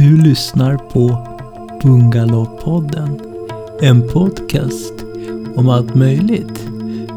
Du 0.00 0.16
lyssnar 0.16 0.76
på 0.76 1.26
Bungalowpodden. 1.82 3.20
En 3.80 4.08
podcast 4.08 4.94
om 5.56 5.68
allt 5.68 5.94
möjligt 5.94 6.68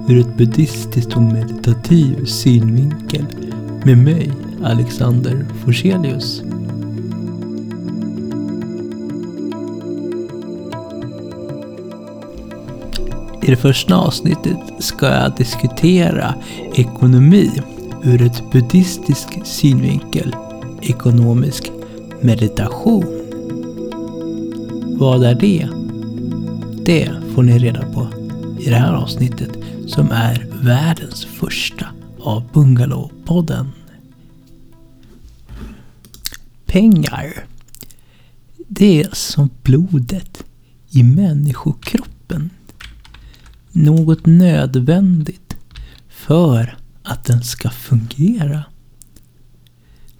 ur 0.09 0.19
ett 0.19 0.37
buddhistiskt 0.37 1.15
och 1.15 1.21
meditativ 1.21 2.25
synvinkel 2.25 3.25
med 3.85 3.97
mig, 3.97 4.31
Alexander 4.63 5.45
Forselius. 5.65 6.41
I 13.41 13.47
det 13.47 13.57
första 13.57 13.95
avsnittet 13.95 14.59
ska 14.79 15.05
jag 15.05 15.35
diskutera 15.35 16.35
ekonomi 16.73 17.51
ur 18.03 18.21
ett 18.21 18.51
buddhistisk 18.51 19.45
synvinkel, 19.45 20.35
ekonomisk 20.81 21.72
meditation. 22.23 23.05
Vad 24.97 25.23
är 25.23 25.35
det? 25.35 25.69
Det 26.85 27.11
får 27.35 27.43
ni 27.43 27.59
reda 27.59 27.81
på 27.81 28.07
i 28.59 28.69
det 28.69 28.75
här 28.75 28.93
avsnittet 28.93 29.49
som 29.87 30.11
är 30.11 30.47
världens 30.61 31.25
första 31.25 31.85
av 32.19 32.43
Bungalowpodden. 32.53 33.67
Pengar. 36.65 37.45
Det 38.67 39.01
är 39.03 39.09
som 39.13 39.49
blodet 39.63 40.43
i 40.89 41.03
människokroppen. 41.03 42.49
Något 43.71 44.25
nödvändigt 44.25 45.55
för 46.09 46.77
att 47.03 47.23
den 47.23 47.43
ska 47.43 47.69
fungera. 47.69 48.63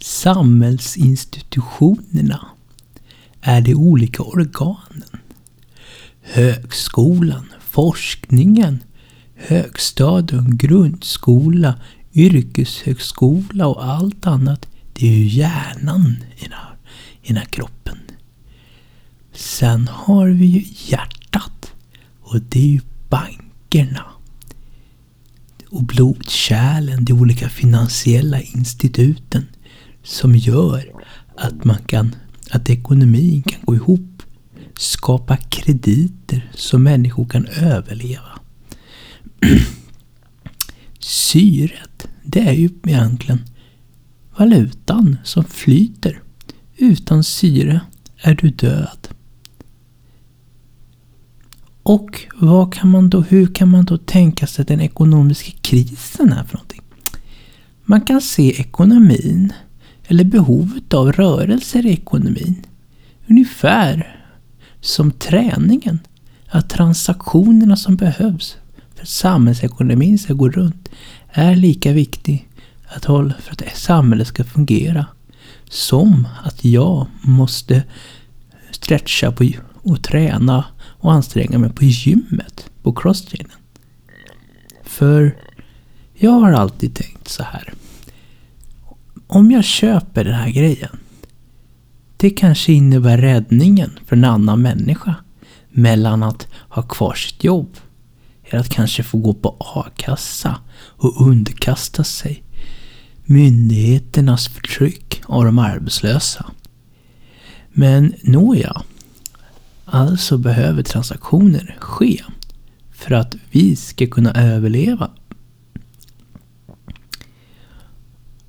Samhällsinstitutionerna 0.04 2.46
är 3.42 3.62
de 3.62 3.76
olika 3.76 4.24
organen. 4.24 5.20
Högskolan, 6.22 7.46
forskningen, 7.60 8.84
högstadium, 9.36 10.58
grundskola, 10.58 11.80
yrkeshögskola 12.14 13.68
och 13.68 13.86
allt 13.86 14.28
annat. 14.28 14.68
Det 14.94 15.08
är 15.08 15.12
ju 15.12 15.26
hjärnan 15.26 16.24
i 16.38 16.44
den 16.44 16.52
här, 16.52 16.76
i 17.22 17.28
den 17.28 17.38
här 17.38 17.46
kroppen. 17.46 17.98
Sen 19.34 19.88
har 19.88 20.28
vi 20.28 20.46
ju 20.46 20.66
hjärtat. 20.88 21.74
Och 22.22 22.42
det 22.42 22.60
är 22.60 22.68
ju 22.68 22.82
bankerna. 23.10 24.06
Och 25.70 25.84
blodkärlen, 25.84 27.06
de 27.06 27.14
olika 27.14 27.50
finansiella 27.50 28.42
instituten 28.42 29.46
som 30.04 30.36
gör 30.36 30.92
att 31.38 31.64
man 31.64 31.78
kan, 31.78 32.16
att 32.52 32.70
ekonomin 32.70 33.44
kan 33.44 33.62
gå 33.64 33.76
ihop. 33.76 34.24
Skapa 34.78 35.38
krediter 35.38 36.52
så 36.56 36.80
människor 36.80 37.26
kan 37.26 37.48
överleva. 37.48 38.40
Syret, 41.00 42.08
det 42.24 42.40
är 42.40 42.54
ju 42.54 42.70
egentligen 42.84 43.46
valutan 44.38 45.18
som 45.24 45.44
flyter. 45.44 46.22
Utan 46.78 47.24
syre 47.24 47.82
är 48.18 48.36
du 48.36 48.50
död. 48.50 49.08
Och 51.84 52.22
vad 52.36 52.74
kan 52.74 52.90
man 52.90 53.10
då, 53.10 53.22
hur 53.22 53.48
kan 53.48 53.70
man 53.70 53.86
då 53.86 53.98
tänka 53.98 54.48
sig 54.48 54.66
den 54.66 54.82
ekonomiska 54.82 55.52
krisen 55.62 56.34
är 56.34 56.44
för 56.44 56.54
någonting? 56.54 56.82
Man 57.84 58.02
kan 58.02 58.22
se 58.22 58.50
ekonomin 58.62 59.54
eller 60.08 60.24
behovet 60.24 60.94
av 60.94 61.12
rörelser 61.12 61.86
i 61.86 61.94
ekonomin. 61.94 62.66
Ungefär 63.28 64.20
som 64.82 65.12
träningen. 65.12 66.00
Att 66.48 66.70
transaktionerna 66.70 67.76
som 67.76 67.96
behövs 67.96 68.58
för 68.96 69.02
att 69.02 69.10
samhällsekonomin 69.10 70.20
ska 70.20 70.34
gå 70.34 70.50
runt 70.50 70.90
är 71.30 71.56
lika 71.56 71.92
viktig 71.92 72.50
att 72.88 73.06
hålla 73.06 73.34
för 73.40 73.52
att 73.52 73.78
samhället 73.78 74.28
ska 74.28 74.44
fungera. 74.44 75.06
Som 75.70 76.28
att 76.44 76.66
jag 76.66 77.08
måste 77.22 77.84
stretcha 78.72 79.32
på 79.32 79.52
och 79.74 80.04
träna 80.04 80.66
och 80.76 81.14
anstränga 81.14 81.58
mig 81.58 81.70
på 81.70 81.86
gymmet, 81.86 82.70
på 82.84 82.94
crosstrainen. 82.94 83.58
För 84.84 85.38
jag 86.14 86.32
har 86.32 86.52
alltid 86.52 86.96
tänkt 86.96 87.28
så 87.28 87.44
här 87.44 87.74
om 89.36 89.52
jag 89.52 89.64
köper 89.64 90.24
den 90.24 90.34
här 90.34 90.50
grejen. 90.50 91.00
Det 92.18 92.30
kanske 92.30 92.74
innebär 92.74 93.18
räddningen 93.18 94.00
för 94.06 94.16
en 94.16 94.24
annan 94.24 94.62
människa. 94.62 95.16
Mellan 95.70 96.24
att 96.24 96.48
ha 96.70 96.82
kvar 96.82 97.14
sitt 97.14 97.44
jobb. 97.44 97.78
Eller 98.44 98.60
att 98.60 98.70
kanske 98.70 99.04
få 99.04 99.18
gå 99.18 99.34
på 99.34 99.58
a-kassa 99.60 100.58
och 100.76 101.28
underkasta 101.28 102.04
sig 102.04 102.44
myndigheternas 103.26 104.48
förtryck 104.48 105.22
av 105.26 105.46
de 105.46 105.60
arbetslösa. 105.60 106.46
Men 107.72 108.14
nåja. 108.24 108.82
Alltså 109.86 110.38
behöver 110.38 110.84
transaktioner 110.84 111.76
ske 111.80 112.24
för 112.92 113.12
att 113.16 113.36
vi 113.52 113.76
ska 113.76 114.08
kunna 114.08 114.34
överleva 114.34 115.12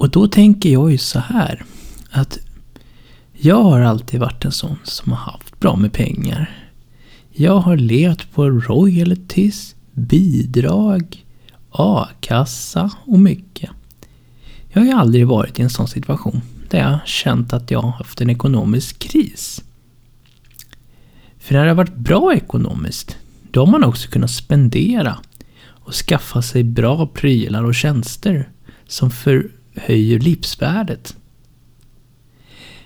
Och 0.05 0.11
då 0.11 0.29
tänker 0.29 0.69
jag 0.69 0.93
ju 0.93 0.99
så 0.99 1.19
här. 1.19 1.65
Att 2.11 2.39
jag 3.33 3.63
har 3.63 3.81
alltid 3.81 4.21
varit 4.21 4.45
en 4.45 4.53
sån 4.53 4.77
som 4.83 5.13
har 5.13 5.33
haft 5.33 5.61
bra 5.61 5.77
med 5.77 5.93
pengar. 5.93 6.67
Jag 7.31 7.59
har 7.59 7.77
levt 7.77 8.33
på 8.33 8.51
royalties, 8.51 9.75
bidrag, 9.93 11.25
a-kassa 11.71 12.91
och 13.07 13.19
mycket. 13.19 13.71
Jag 14.69 14.81
har 14.81 14.87
ju 14.87 14.93
aldrig 14.93 15.27
varit 15.27 15.59
i 15.59 15.63
en 15.63 15.71
sån 15.71 15.89
situation 15.89 16.41
där 16.71 16.79
jag 16.79 16.99
känt 17.07 17.53
att 17.53 17.71
jag 17.71 17.83
har 17.83 17.91
haft 17.91 18.21
en 18.21 18.31
ekonomisk 18.31 18.99
kris. 18.99 19.65
För 21.39 21.55
när 21.55 21.63
det 21.63 21.71
har 21.71 21.77
varit 21.77 21.97
bra 21.97 22.35
ekonomiskt, 22.35 23.17
då 23.51 23.61
har 23.61 23.73
man 23.73 23.85
också 23.85 24.11
kunnat 24.11 24.31
spendera 24.31 25.19
och 25.67 25.95
skaffa 25.95 26.43
sig 26.43 26.65
bra 26.65 27.07
prylar 27.07 27.65
och 27.65 27.75
tjänster 27.75 28.49
som 28.87 29.11
för 29.11 29.51
höjer 29.75 30.19
livsvärdet. 30.19 31.17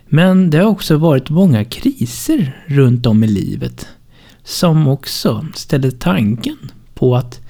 Men 0.07 0.51
det 0.51 0.59
har 0.59 0.67
också 0.67 0.97
varit 0.97 1.31
många 1.31 1.65
kriser 1.65 2.65
runt 2.67 3.07
om 3.07 3.25
i 3.25 3.27
livet 3.27 3.89
som 4.45 4.89
också 4.89 5.47
ställer 5.55 5.91
tanken 5.91 6.57
på 6.95 7.17
att 7.17 7.41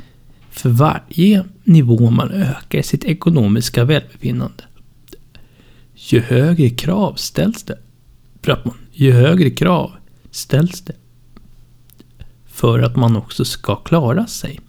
för 0.51 0.71
varje 0.71 1.45
nivå 1.65 2.11
man 2.11 2.31
ökar 2.31 2.83
sitt 2.83 3.05
ekonomiska 3.05 3.85
välbefinnande 3.85 4.65
ju 5.99 6.21
högre 6.21 6.71
krav 6.71 7.15
ställs 7.15 7.63
det. 7.63 7.79
Ju 8.93 9.13
högre 9.13 9.51
krav 9.51 9.93
ställs 10.31 10.81
det 10.81 10.97
för 12.47 12.79
att 12.79 12.97
man 12.97 13.17
också 13.17 13.45
ska 13.45 13.77
klara 13.77 14.27
sig. 14.27 14.61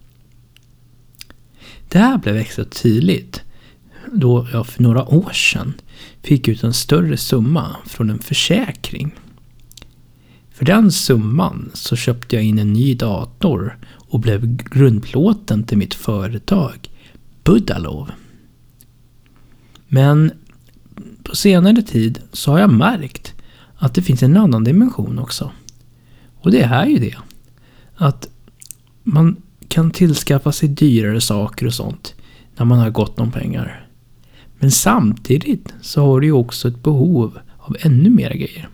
Det 1.88 2.00
här 2.00 2.18
blev 2.18 2.38
extra 2.38 2.66
tydligt 2.66 3.44
då 4.14 4.48
jag 4.52 4.68
för 4.68 4.84
några 4.84 5.06
år 5.06 5.32
sedan 5.32 5.74
fick 6.24 6.48
ut 6.48 6.64
en 6.64 6.74
större 6.74 7.18
summa 7.18 7.76
från 7.86 8.10
en 8.10 8.20
försäkring. 8.20 9.16
För 10.52 10.66
den 10.66 10.92
summan 10.92 11.72
så 11.74 11.96
köpte 11.96 12.36
jag 12.36 12.46
in 12.46 12.60
en 12.60 12.74
ny 12.74 12.96
dator 12.96 13.78
och 13.90 14.20
blev 14.20 14.56
grundplåten 14.56 15.64
till 15.64 15.78
mitt 15.78 15.94
företag 15.94 16.90
Budalov. 17.44 18.12
Men 19.88 20.32
på 21.24 21.36
senare 21.36 21.82
tid 21.82 22.20
så 22.32 22.52
har 22.52 22.60
jag 22.60 22.74
märkt 22.74 23.34
att 23.76 23.94
det 23.94 24.02
finns 24.02 24.24
en 24.24 24.38
annan 24.38 24.64
dimension 24.64 25.20
också. 25.20 25.52
Och 26.42 26.52
det 26.52 26.62
är 26.62 26.86
ju 26.86 26.98
det. 26.98 27.16
Att 27.96 28.30
man 29.04 29.36
kan 29.68 29.92
tillskaffa 29.92 30.52
sig 30.52 30.70
dyrare 30.70 31.22
saker 31.22 31.66
och 31.66 31.74
sånt 31.74 32.16
när 32.58 32.66
man 32.66 32.80
har 32.80 32.90
gott 32.90 33.20
om 33.20 33.32
pengar. 33.32 33.89
Men 34.60 34.72
samtidigt 34.72 35.74
så 35.82 36.06
har 36.06 36.20
du 36.20 36.28
ju 36.28 36.34
också 36.34 36.68
ett 36.68 36.84
behov 36.84 37.40
av 37.58 37.76
ännu 37.80 38.10
mer 38.10 38.30
grejer. 38.30 38.70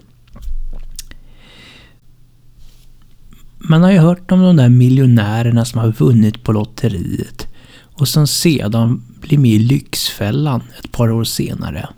Man 3.57 3.83
har 3.83 3.91
ju 3.91 3.97
hört 3.97 4.31
om 4.31 4.41
de 4.41 4.55
där 4.55 4.69
miljonärerna 4.69 5.65
som 5.65 5.79
har 5.79 5.91
vunnit 5.91 6.43
på 6.43 6.51
lotteriet 6.51 7.47
och 7.77 8.07
som 8.07 8.27
sedan 8.27 9.03
blir 9.21 9.37
med 9.37 9.51
i 9.51 9.59
Lyxfällan 9.59 10.63
ett 10.79 10.91
par 10.91 11.11
år 11.11 11.23
senare. 11.23 11.89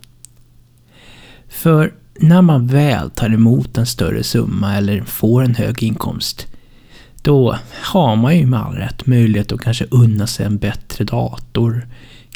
För 1.50 1.94
när 2.20 2.42
man 2.42 2.68
väl 2.68 3.10
tar 3.10 3.34
emot 3.34 3.78
en 3.78 3.86
större 3.86 4.24
summa 4.24 4.76
eller 4.76 5.04
får 5.04 5.44
en 5.44 5.56
hög 5.56 5.84
inkomst 5.84 6.48
då 7.28 7.58
har 7.84 8.16
man 8.16 8.38
ju 8.38 8.46
med 8.46 8.60
all 8.60 8.76
rätt 8.76 9.06
möjlighet 9.06 9.52
att 9.52 9.62
kanske 9.62 9.86
unna 9.92 10.28
sig 10.28 10.46
en 10.46 10.58
bättre 10.58 11.04
dator, 11.04 11.88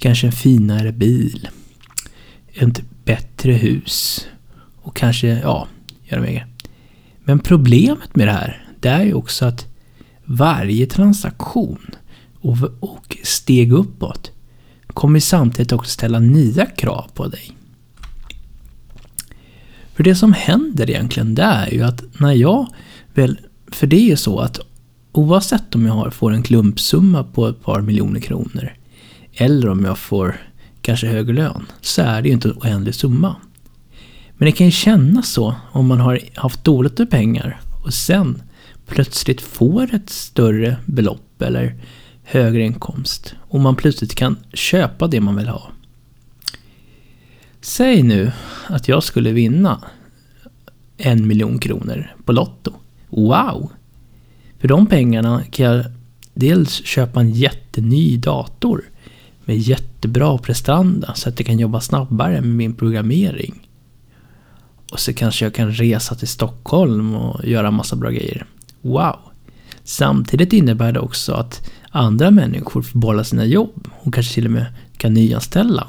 Kanske 0.02 0.28
en 0.28 0.32
finare 0.32 0.92
bil. 0.92 1.48
Ett 2.54 2.82
bättre 3.06 3.54
hus. 3.54 4.28
Och 4.82 4.96
kanske, 4.96 5.28
ja, 5.28 5.68
göra 6.04 6.22
mer. 6.22 6.48
Men 7.24 7.40
problemet 7.40 8.16
med 8.16 8.28
det 8.28 8.32
här, 8.32 8.68
det 8.80 8.90
är 8.90 9.04
ju 9.04 9.14
också 9.14 9.46
att 9.46 9.68
varje 10.26 10.86
transaktion 10.86 11.96
och, 12.40 12.58
och 12.80 13.18
steg 13.24 13.74
uppåt 13.74 14.32
kommer 14.88 15.20
samtidigt 15.20 15.72
också 15.72 15.92
ställa 15.92 16.20
nya 16.20 16.66
krav 16.66 17.12
på 17.14 17.28
dig. 17.28 17.52
För 19.94 20.04
det 20.04 20.16
som 20.16 20.34
händer 20.34 20.90
egentligen 20.90 21.36
det 21.36 21.44
är 21.44 21.72
ju 21.72 21.84
att 21.84 22.04
när 22.20 22.34
jag 22.34 22.68
väl... 23.14 23.40
För 23.72 23.88
det 23.88 23.96
är 23.96 24.10
ju 24.10 24.18
så 24.18 24.40
att 24.40 24.60
oavsett 25.12 25.76
om 25.76 25.86
jag 25.86 25.94
har, 25.94 26.10
får 26.10 26.34
en 26.34 26.44
klumpsumma 26.44 27.24
på 27.24 27.48
ett 27.48 27.64
par 27.64 27.82
miljoner 27.82 28.20
kronor 28.20 28.74
eller 29.42 29.70
om 29.70 29.86
jag 29.86 29.98
får 29.98 30.36
kanske 30.82 31.08
högre 31.08 31.34
lön 31.34 31.66
så 31.82 32.02
är 32.02 32.22
det 32.22 32.28
ju 32.28 32.34
inte 32.34 32.48
en 32.48 32.58
oändlig 32.58 32.96
summa. 32.96 33.36
Men 34.38 34.46
det 34.46 34.52
kan 34.52 34.68
ju 34.68 34.72
kännas 34.72 35.30
så 35.30 35.56
om 35.72 35.88
man 35.88 36.00
har 36.00 36.20
haft 36.36 36.64
dåligt 36.64 36.98
med 37.00 37.10
pengar 37.10 37.62
och 37.84 37.94
sen 37.94 38.42
plötsligt 38.88 39.42
får 39.42 39.96
ett 39.96 40.10
större 40.10 40.78
belopp 40.86 41.42
eller 41.42 41.76
högre 42.24 42.62
inkomst 42.62 43.36
och 43.42 43.60
man 43.60 43.76
plötsligt 43.76 44.16
kan 44.16 44.38
köpa 44.54 45.08
det 45.08 45.22
man 45.22 45.36
vill 45.36 45.48
ha. 45.48 45.72
Säg 47.62 48.04
nu 48.04 48.32
att 48.68 48.88
jag 48.88 49.04
skulle 49.04 49.32
vinna 49.32 49.84
en 50.98 51.28
miljon 51.28 51.60
kronor 51.60 52.16
på 52.26 52.32
Lotto. 52.32 52.74
Wow! 53.10 53.72
För 54.60 54.68
de 54.68 54.88
pengarna 54.88 55.44
kan 55.52 55.66
jag 55.66 55.86
dels 56.34 56.86
köpa 56.86 57.20
en 57.20 57.32
jätteny 57.32 58.18
dator 58.18 58.91
med 59.46 59.58
jättebra 59.58 60.38
prestanda 60.38 61.14
så 61.16 61.30
att 61.30 61.40
jag 61.40 61.46
kan 61.46 61.60
jobba 61.60 61.82
snabbare 61.82 62.42
med 62.42 62.56
min 62.56 62.74
programmering. 62.74 63.68
Och 64.92 65.00
så 65.00 65.14
kanske 65.14 65.46
jag 65.46 65.54
kan 65.54 65.72
resa 65.72 66.16
till 66.16 66.28
Stockholm 66.28 67.16
och 67.16 67.46
göra 67.46 67.72
massa 67.72 67.96
bra 67.96 68.10
grejer. 68.10 68.46
Wow! 68.82 69.20
Samtidigt 69.84 70.54
innebär 70.54 70.92
det 70.92 71.00
också 71.00 71.34
att 71.34 71.72
andra 71.90 72.32
människor 72.32 72.82
får 72.82 73.00
behålla 73.00 73.24
sina 73.24 73.46
jobb 73.46 73.88
och 74.02 74.14
kanske 74.14 74.34
till 74.34 74.46
och 74.46 74.52
med 74.52 74.66
kan 74.98 75.14
nyanställa. 75.14 75.88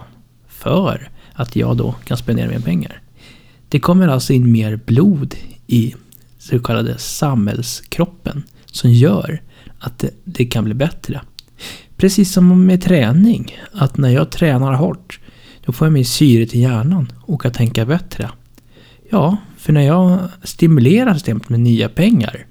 För 0.49 1.11
att 1.33 1.57
jag 1.57 1.77
då 1.77 1.95
kan 2.05 2.17
spendera 2.17 2.49
mer 2.49 2.61
pengar. 2.61 3.03
Det 3.69 3.81
kommer 3.81 4.09
alltså 4.09 4.33
in 4.33 4.53
mer 4.53 4.77
blod 4.77 5.35
i 5.67 5.95
så 6.39 6.59
kallade 6.59 6.99
samhällskroppen 6.99 8.43
som 8.67 8.91
gör 8.91 9.43
att 9.79 9.99
det, 9.99 10.11
det, 10.25 10.45
kan 10.45 10.65
bli 10.65 10.75
bättre. 10.75 11.21
Precis 12.03 12.33
som 12.33 12.67
med 12.67 12.83
träning, 12.83 13.57
att 13.73 13.97
när 13.97 14.09
jag 14.09 14.31
tränar 14.31 14.73
hårt 14.73 15.21
då 15.65 15.73
får 15.73 15.87
jag 15.87 15.93
mer 15.93 16.05
syre 16.05 16.47
till 16.47 16.61
hjärnan 16.61 17.13
och 17.21 17.43
kan 17.43 17.53
tänka 17.53 17.87
bättre. 17.87 18.31
Ja, 19.11 19.37
för 19.57 19.73
när 19.73 19.81
jag 19.81 20.19
stimulerar 20.43 21.15
systemet 21.15 21.49
med 21.49 21.61
nya 21.61 21.89
pengar, 21.89 22.47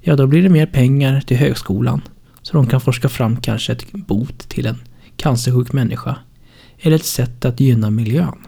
ja 0.00 0.16
då 0.16 0.26
blir 0.26 0.42
det 0.42 0.48
mer 0.48 0.66
pengar 0.66 1.20
till 1.20 1.36
högskolan. 1.36 2.02
Så 2.42 2.56
de 2.56 2.66
kan 2.66 2.80
forska 2.80 3.08
fram 3.08 3.36
kanske 3.36 3.72
ett 3.72 3.92
bot 3.92 4.38
till 4.38 4.66
en 4.66 4.82
cancersjuk 5.16 5.72
människa. 5.72 6.16
Eller 6.78 6.96
ett 6.96 7.04
sätt 7.04 7.44
att 7.44 7.60
gynna 7.60 7.90
miljön. 7.90 8.38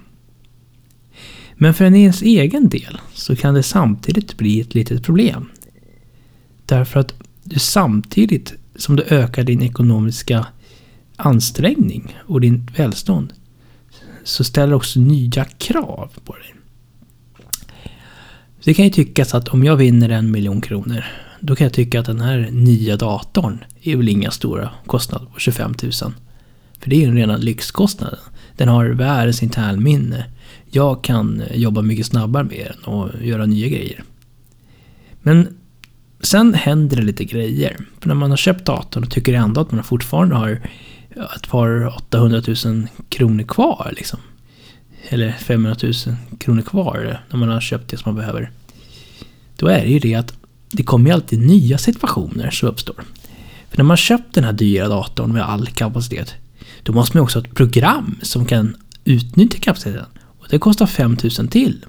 Men 1.54 1.74
för 1.74 1.84
en 1.84 1.94
ens 1.94 2.22
egen 2.22 2.68
del 2.68 3.00
så 3.12 3.36
kan 3.36 3.54
det 3.54 3.62
samtidigt 3.62 4.36
bli 4.36 4.60
ett 4.60 4.74
litet 4.74 5.04
problem. 5.04 5.50
Därför 6.66 7.00
att 7.00 7.14
du 7.44 7.58
samtidigt 7.58 8.54
som 8.76 8.97
du 8.97 9.03
ökar 9.03 9.44
din 9.44 9.62
ekonomiska 9.62 10.47
ansträngning 11.17 12.17
och 12.26 12.41
din 12.41 12.71
välstånd 12.76 13.32
så 14.25 14.44
ställer 14.44 14.75
också 14.75 15.00
nya 15.00 15.44
krav 15.44 16.11
på 16.25 16.32
dig. 16.32 16.55
Det 18.65 18.75
kan 18.75 18.85
ju 18.85 18.91
tyckas 18.91 19.35
att 19.35 19.49
om 19.49 19.65
jag 19.65 19.76
vinner 19.76 20.09
en 20.09 20.31
miljon 20.31 20.61
kronor 20.61 21.05
då 21.41 21.56
kan 21.56 21.65
jag 21.65 21.73
tycka 21.73 22.00
att 22.00 22.06
den 22.06 22.21
här 22.21 22.49
nya 22.53 22.97
datorn 22.97 23.65
är 23.82 23.97
väl 23.97 24.09
inga 24.09 24.31
stora 24.31 24.71
kostnader 24.87 25.26
på 25.26 25.41
25 25.41 25.75
000. 25.82 25.93
För 26.79 26.91
det 26.91 26.97
är 26.97 27.00
ju 27.00 27.06
en 27.06 27.17
rena 27.17 27.37
lyxkostnaden. 27.37 28.19
Den 28.56 28.69
har 28.69 28.87
världens 28.87 29.43
internminne. 29.43 30.25
Jag 30.71 31.05
kan 31.05 31.43
jobba 31.55 31.82
mycket 31.82 32.06
snabbare 32.06 32.44
med 32.44 32.73
den 32.73 32.94
och 32.94 33.11
göra 33.23 33.47
nya 33.47 33.69
grejer. 33.69 34.05
Men 35.23 35.59
sen 36.26 36.55
händer 36.55 36.97
det 36.97 37.03
lite 37.03 37.25
grejer. 37.25 37.76
För 38.00 38.09
när 38.09 38.15
man 38.15 38.31
har 38.31 38.37
köpt 38.37 38.65
datorn 38.65 39.05
och 39.05 39.11
tycker 39.11 39.35
ändå 39.35 39.61
att 39.61 39.73
man 39.73 39.85
fortfarande 39.85 40.35
har 40.35 40.61
ett 41.37 41.49
par 41.49 41.97
800 41.97 42.43
000 42.65 42.87
kronor 43.09 43.44
kvar. 43.44 43.93
Liksom. 43.97 44.19
Eller 45.09 45.32
500 45.32 45.76
000 45.82 45.93
kronor 46.38 46.62
kvar 46.62 47.21
när 47.31 47.38
man 47.38 47.49
har 47.49 47.61
köpt 47.61 47.91
det 47.91 47.97
som 47.97 48.15
man 48.15 48.21
behöver. 48.21 48.50
Då 49.56 49.67
är 49.67 49.81
det 49.81 49.91
ju 49.91 49.99
det 49.99 50.15
att 50.15 50.35
det 50.71 50.82
kommer 50.82 51.11
ju 51.11 51.15
alltid 51.15 51.47
nya 51.47 51.79
situationer 51.79 52.50
som 52.50 52.69
uppstår. 52.69 53.05
För 53.71 53.79
när 53.79 53.85
man 53.85 53.97
köpt 53.97 54.35
den 54.35 54.44
här 54.44 54.53
dyra 54.53 54.88
datorn 54.88 55.32
med 55.32 55.43
all 55.49 55.67
kapacitet, 55.67 56.35
då 56.82 56.93
måste 56.93 57.17
man 57.17 57.25
också 57.25 57.38
ha 57.38 57.47
ett 57.47 57.55
program 57.55 58.19
som 58.23 58.47
kan 58.47 58.76
utnyttja 59.05 59.59
kapaciteten. 59.59 60.06
Och 60.19 60.47
det 60.50 60.59
kostar 60.59 60.87
5000 60.87 61.49
till. 61.49 61.85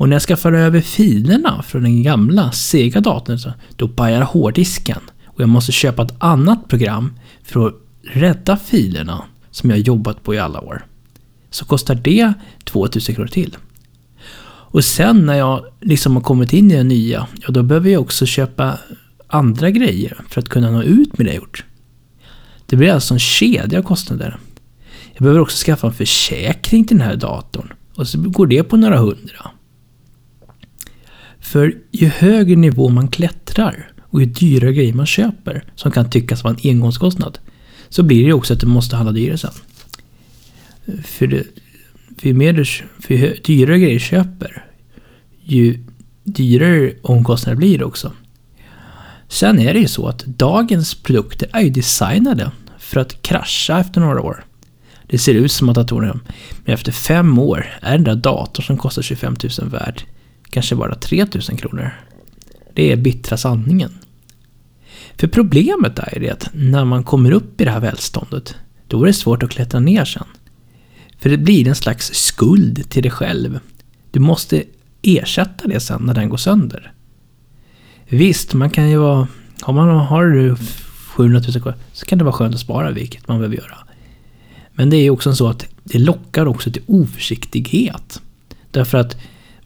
Och 0.00 0.08
när 0.08 0.14
jag 0.14 0.22
ska 0.22 0.36
föra 0.36 0.60
över 0.60 0.80
filerna 0.80 1.62
från 1.62 1.82
den 1.82 2.02
gamla 2.02 2.52
sega 2.52 3.00
datorn, 3.00 3.52
då 3.76 3.88
pajar 3.88 4.22
hårddisken. 4.22 5.00
Och 5.26 5.40
jag 5.40 5.48
måste 5.48 5.72
köpa 5.72 6.02
ett 6.02 6.14
annat 6.18 6.68
program 6.68 7.18
för 7.42 7.66
att 7.66 7.74
rädda 8.02 8.56
filerna 8.56 9.22
som 9.50 9.70
jag 9.70 9.78
jobbat 9.78 10.22
på 10.22 10.34
i 10.34 10.38
alla 10.38 10.60
år. 10.60 10.86
Så 11.50 11.64
kostar 11.64 11.94
det 11.94 12.32
2000 12.64 13.14
kronor 13.14 13.28
till. 13.28 13.56
Och 14.42 14.84
sen 14.84 15.26
när 15.26 15.34
jag 15.34 15.64
liksom 15.80 16.16
har 16.16 16.22
kommit 16.22 16.52
in 16.52 16.70
i 16.70 16.76
det 16.76 16.84
nya, 16.84 17.26
ja 17.46 17.52
då 17.52 17.62
behöver 17.62 17.90
jag 17.90 18.02
också 18.02 18.26
köpa 18.26 18.78
andra 19.26 19.70
grejer 19.70 20.20
för 20.28 20.40
att 20.40 20.48
kunna 20.48 20.70
nå 20.70 20.82
ut 20.82 21.18
med 21.18 21.26
det 21.26 21.30
jag 21.30 21.42
gjort. 21.42 21.64
Det 22.66 22.76
blir 22.76 22.92
alltså 22.92 23.14
en 23.14 23.20
kedja 23.20 23.78
av 23.78 23.82
kostnader. 23.82 24.38
Jag 25.12 25.22
behöver 25.22 25.40
också 25.40 25.64
skaffa 25.64 25.86
en 25.86 25.92
försäkring 25.92 26.84
till 26.84 26.98
den 26.98 27.06
här 27.06 27.16
datorn. 27.16 27.72
Och 27.94 28.08
så 28.08 28.18
går 28.20 28.46
det 28.46 28.62
på 28.62 28.76
några 28.76 28.98
hundra. 28.98 29.50
För 31.40 31.74
ju 31.90 32.08
högre 32.08 32.56
nivå 32.56 32.88
man 32.88 33.08
klättrar 33.08 33.92
och 34.00 34.20
ju 34.20 34.26
dyrare 34.26 34.72
grejer 34.72 34.92
man 34.92 35.06
köper, 35.06 35.64
som 35.74 35.92
kan 35.92 36.10
tyckas 36.10 36.44
vara 36.44 36.54
en 36.54 36.70
engångskostnad, 36.70 37.38
så 37.88 38.02
blir 38.02 38.26
det 38.26 38.32
också 38.32 38.52
att 38.54 38.60
du 38.60 38.66
måste 38.66 38.96
handla 38.96 39.12
dyrare 39.12 39.38
sen. 39.38 39.52
För, 41.04 41.26
det, 41.26 41.44
för 42.18 42.28
ju 42.28 42.34
mer 42.34 42.52
du, 42.52 42.64
för 43.00 43.42
dyrare 43.44 43.78
grejer 43.78 43.94
du 43.94 44.00
köper, 44.00 44.64
ju 45.42 45.78
dyrare 46.24 46.92
omkostnader 47.02 47.56
blir 47.56 47.78
det 47.78 47.84
också. 47.84 48.12
Sen 49.28 49.58
är 49.58 49.74
det 49.74 49.80
ju 49.80 49.88
så 49.88 50.06
att 50.06 50.24
dagens 50.24 50.94
produkter 50.94 51.48
är 51.52 51.60
ju 51.60 51.70
designade 51.70 52.50
för 52.78 53.00
att 53.00 53.22
krascha 53.22 53.80
efter 53.80 54.00
några 54.00 54.22
år. 54.22 54.44
Det 55.06 55.18
ser 55.18 55.34
ut 55.34 55.52
som 55.52 55.68
att 55.68 55.74
datorn 55.74 56.20
men 56.64 56.74
efter 56.74 56.92
fem 56.92 57.38
år 57.38 57.66
är 57.80 57.92
den 57.92 58.04
där 58.04 58.14
datorn 58.14 58.64
som 58.64 58.76
kostar 58.78 59.02
25 59.02 59.36
000 59.58 59.68
värd 59.68 60.02
kanske 60.50 60.76
bara 60.76 60.94
3 60.94 61.26
000 61.34 61.58
kronor. 61.58 61.90
Det 62.74 62.92
är 62.92 62.96
bittra 62.96 63.36
sanningen. 63.36 63.98
För 65.16 65.28
problemet 65.28 65.98
är 65.98 66.20
det 66.20 66.30
att 66.30 66.50
när 66.54 66.84
man 66.84 67.04
kommer 67.04 67.30
upp 67.30 67.60
i 67.60 67.64
det 67.64 67.70
här 67.70 67.80
välståndet, 67.80 68.54
då 68.88 69.02
är 69.02 69.06
det 69.06 69.12
svårt 69.12 69.42
att 69.42 69.50
klättra 69.50 69.80
ner 69.80 70.04
sen. 70.04 70.26
För 71.18 71.30
det 71.30 71.38
blir 71.38 71.68
en 71.68 71.74
slags 71.74 72.14
skuld 72.14 72.90
till 72.90 73.02
dig 73.02 73.12
själv. 73.12 73.60
Du 74.10 74.20
måste 74.20 74.62
ersätta 75.02 75.68
det 75.68 75.80
sen 75.80 76.02
när 76.02 76.14
den 76.14 76.28
går 76.28 76.36
sönder. 76.36 76.92
Visst, 78.08 78.54
man 78.54 78.70
kan 78.70 78.90
ju 78.90 78.96
vara... 78.96 79.28
Om 79.62 79.74
man 79.74 79.88
har 79.88 80.56
700 81.10 81.40
000 81.48 81.62
kvar 81.62 81.74
så 81.92 82.06
kan 82.06 82.18
det 82.18 82.24
vara 82.24 82.32
skönt 82.32 82.54
att 82.54 82.60
spara, 82.60 82.90
vilket 82.90 83.28
man 83.28 83.38
behöver 83.38 83.56
göra. 83.56 83.78
Men 84.72 84.90
det 84.90 84.96
är 84.96 85.02
ju 85.02 85.10
också 85.10 85.34
så 85.34 85.48
att 85.48 85.66
det 85.84 85.98
lockar 85.98 86.46
också 86.46 86.72
till 86.72 86.82
oförsiktighet. 86.86 88.22
Därför 88.70 88.98
att 88.98 89.16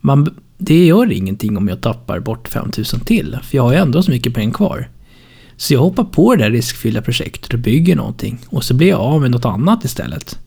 man, 0.01 0.35
det 0.59 0.87
gör 0.87 1.13
ingenting 1.13 1.57
om 1.57 1.69
jag 1.69 1.81
tappar 1.81 2.21
bort 2.21 2.49
5000 2.49 3.01
till, 3.01 3.39
för 3.43 3.57
jag 3.57 3.63
har 3.63 3.73
ju 3.73 3.79
ändå 3.79 4.03
så 4.03 4.11
mycket 4.11 4.35
pengar 4.35 4.53
kvar. 4.53 4.89
Så 5.57 5.75
jag 5.75 5.81
hoppar 5.81 6.05
på 6.05 6.35
det 6.35 6.45
där 6.45 6.51
riskfyllda 6.51 7.03
projektet 7.03 7.53
och 7.53 7.59
bygger 7.59 7.97
någonting 7.97 8.39
och 8.47 8.65
så 8.65 8.75
blir 8.75 8.89
jag 8.89 9.01
av 9.01 9.21
med 9.21 9.31
något 9.31 9.45
annat 9.45 9.85
istället. 9.85 10.39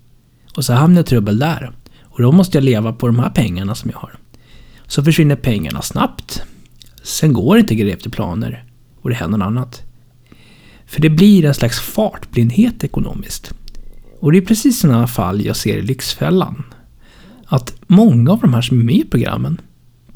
Och 0.55 0.65
så 0.65 0.73
hamnar 0.73 0.97
jag 0.97 1.05
i 1.05 1.09
trubbel 1.09 1.39
där. 1.39 1.71
Och 2.01 2.21
då 2.21 2.31
måste 2.31 2.57
jag 2.57 2.63
leva 2.63 2.93
på 2.93 3.07
de 3.07 3.19
här 3.19 3.29
pengarna 3.29 3.75
som 3.75 3.89
jag 3.89 3.97
har. 3.97 4.15
Så 4.87 5.03
försvinner 5.03 5.35
pengarna 5.35 5.81
snabbt. 5.81 6.43
Sen 7.03 7.33
går 7.33 7.57
inte 7.57 7.75
grejer 7.75 7.95
efter 7.95 8.09
planer 8.09 8.63
och 9.01 9.09
det 9.09 9.15
händer 9.15 9.37
något 9.37 9.45
annat. 9.45 9.81
För 10.85 11.01
det 11.01 11.09
blir 11.09 11.45
en 11.45 11.53
slags 11.53 11.79
fartblindhet 11.79 12.83
ekonomiskt. 12.83 13.53
Och 14.19 14.31
det 14.31 14.37
är 14.37 14.41
precis 14.41 14.79
sådana 14.79 15.07
fall 15.07 15.45
jag 15.45 15.55
ser 15.55 15.77
i 15.77 15.81
Lyxfällan. 15.81 16.63
Att 17.45 17.73
många 17.87 18.31
av 18.31 18.39
de 18.39 18.53
här 18.53 18.61
som 18.61 18.79
är 18.79 18.83
med 18.83 18.95
i 18.95 19.05
programmen, 19.05 19.61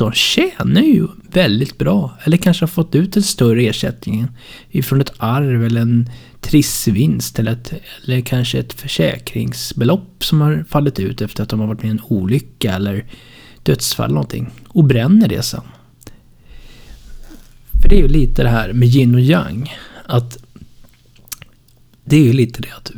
de 0.01 0.13
tjänar 0.13 0.81
ju 0.81 1.08
väldigt 1.31 1.77
bra. 1.77 2.17
Eller 2.24 2.38
kanske 2.38 2.63
har 2.63 2.67
fått 2.67 2.96
ut 2.96 3.17
en 3.17 3.24
större 3.24 3.63
ersättning 3.63 4.27
ifrån 4.70 5.01
ett 5.01 5.13
arv 5.17 5.65
eller 5.65 5.81
en 5.81 6.10
trissvinst 6.41 7.39
eller, 7.39 7.51
ett, 7.51 7.74
eller 8.03 8.22
kanske 8.22 8.60
ett 8.60 8.74
försäkringsbelopp 8.74 10.24
som 10.24 10.41
har 10.41 10.65
fallit 10.70 11.00
ut 11.00 11.22
efter 11.22 11.43
att 11.43 11.50
de 11.50 11.60
har 11.60 11.67
varit 11.67 11.84
med 11.84 11.88
i 11.88 11.91
en 11.91 12.01
olycka 12.08 12.74
eller 12.74 13.05
dödsfall 13.63 14.05
eller 14.05 14.13
någonting 14.13 14.50
och 14.67 14.84
bränner 14.84 15.27
det 15.27 15.41
sen. 15.41 15.63
För 17.81 17.89
det 17.89 17.96
är 17.96 18.01
ju 18.01 18.08
lite 18.08 18.43
det 18.43 18.50
här 18.50 18.74
med 18.74 18.88
yin 18.88 19.15
och 19.15 19.22
yang. 19.22 19.75
Att 20.05 20.38
det 22.03 22.15
är 22.15 22.24
ju 22.24 22.34
lite 22.34 22.62
det 22.62 22.72
att, 22.72 22.91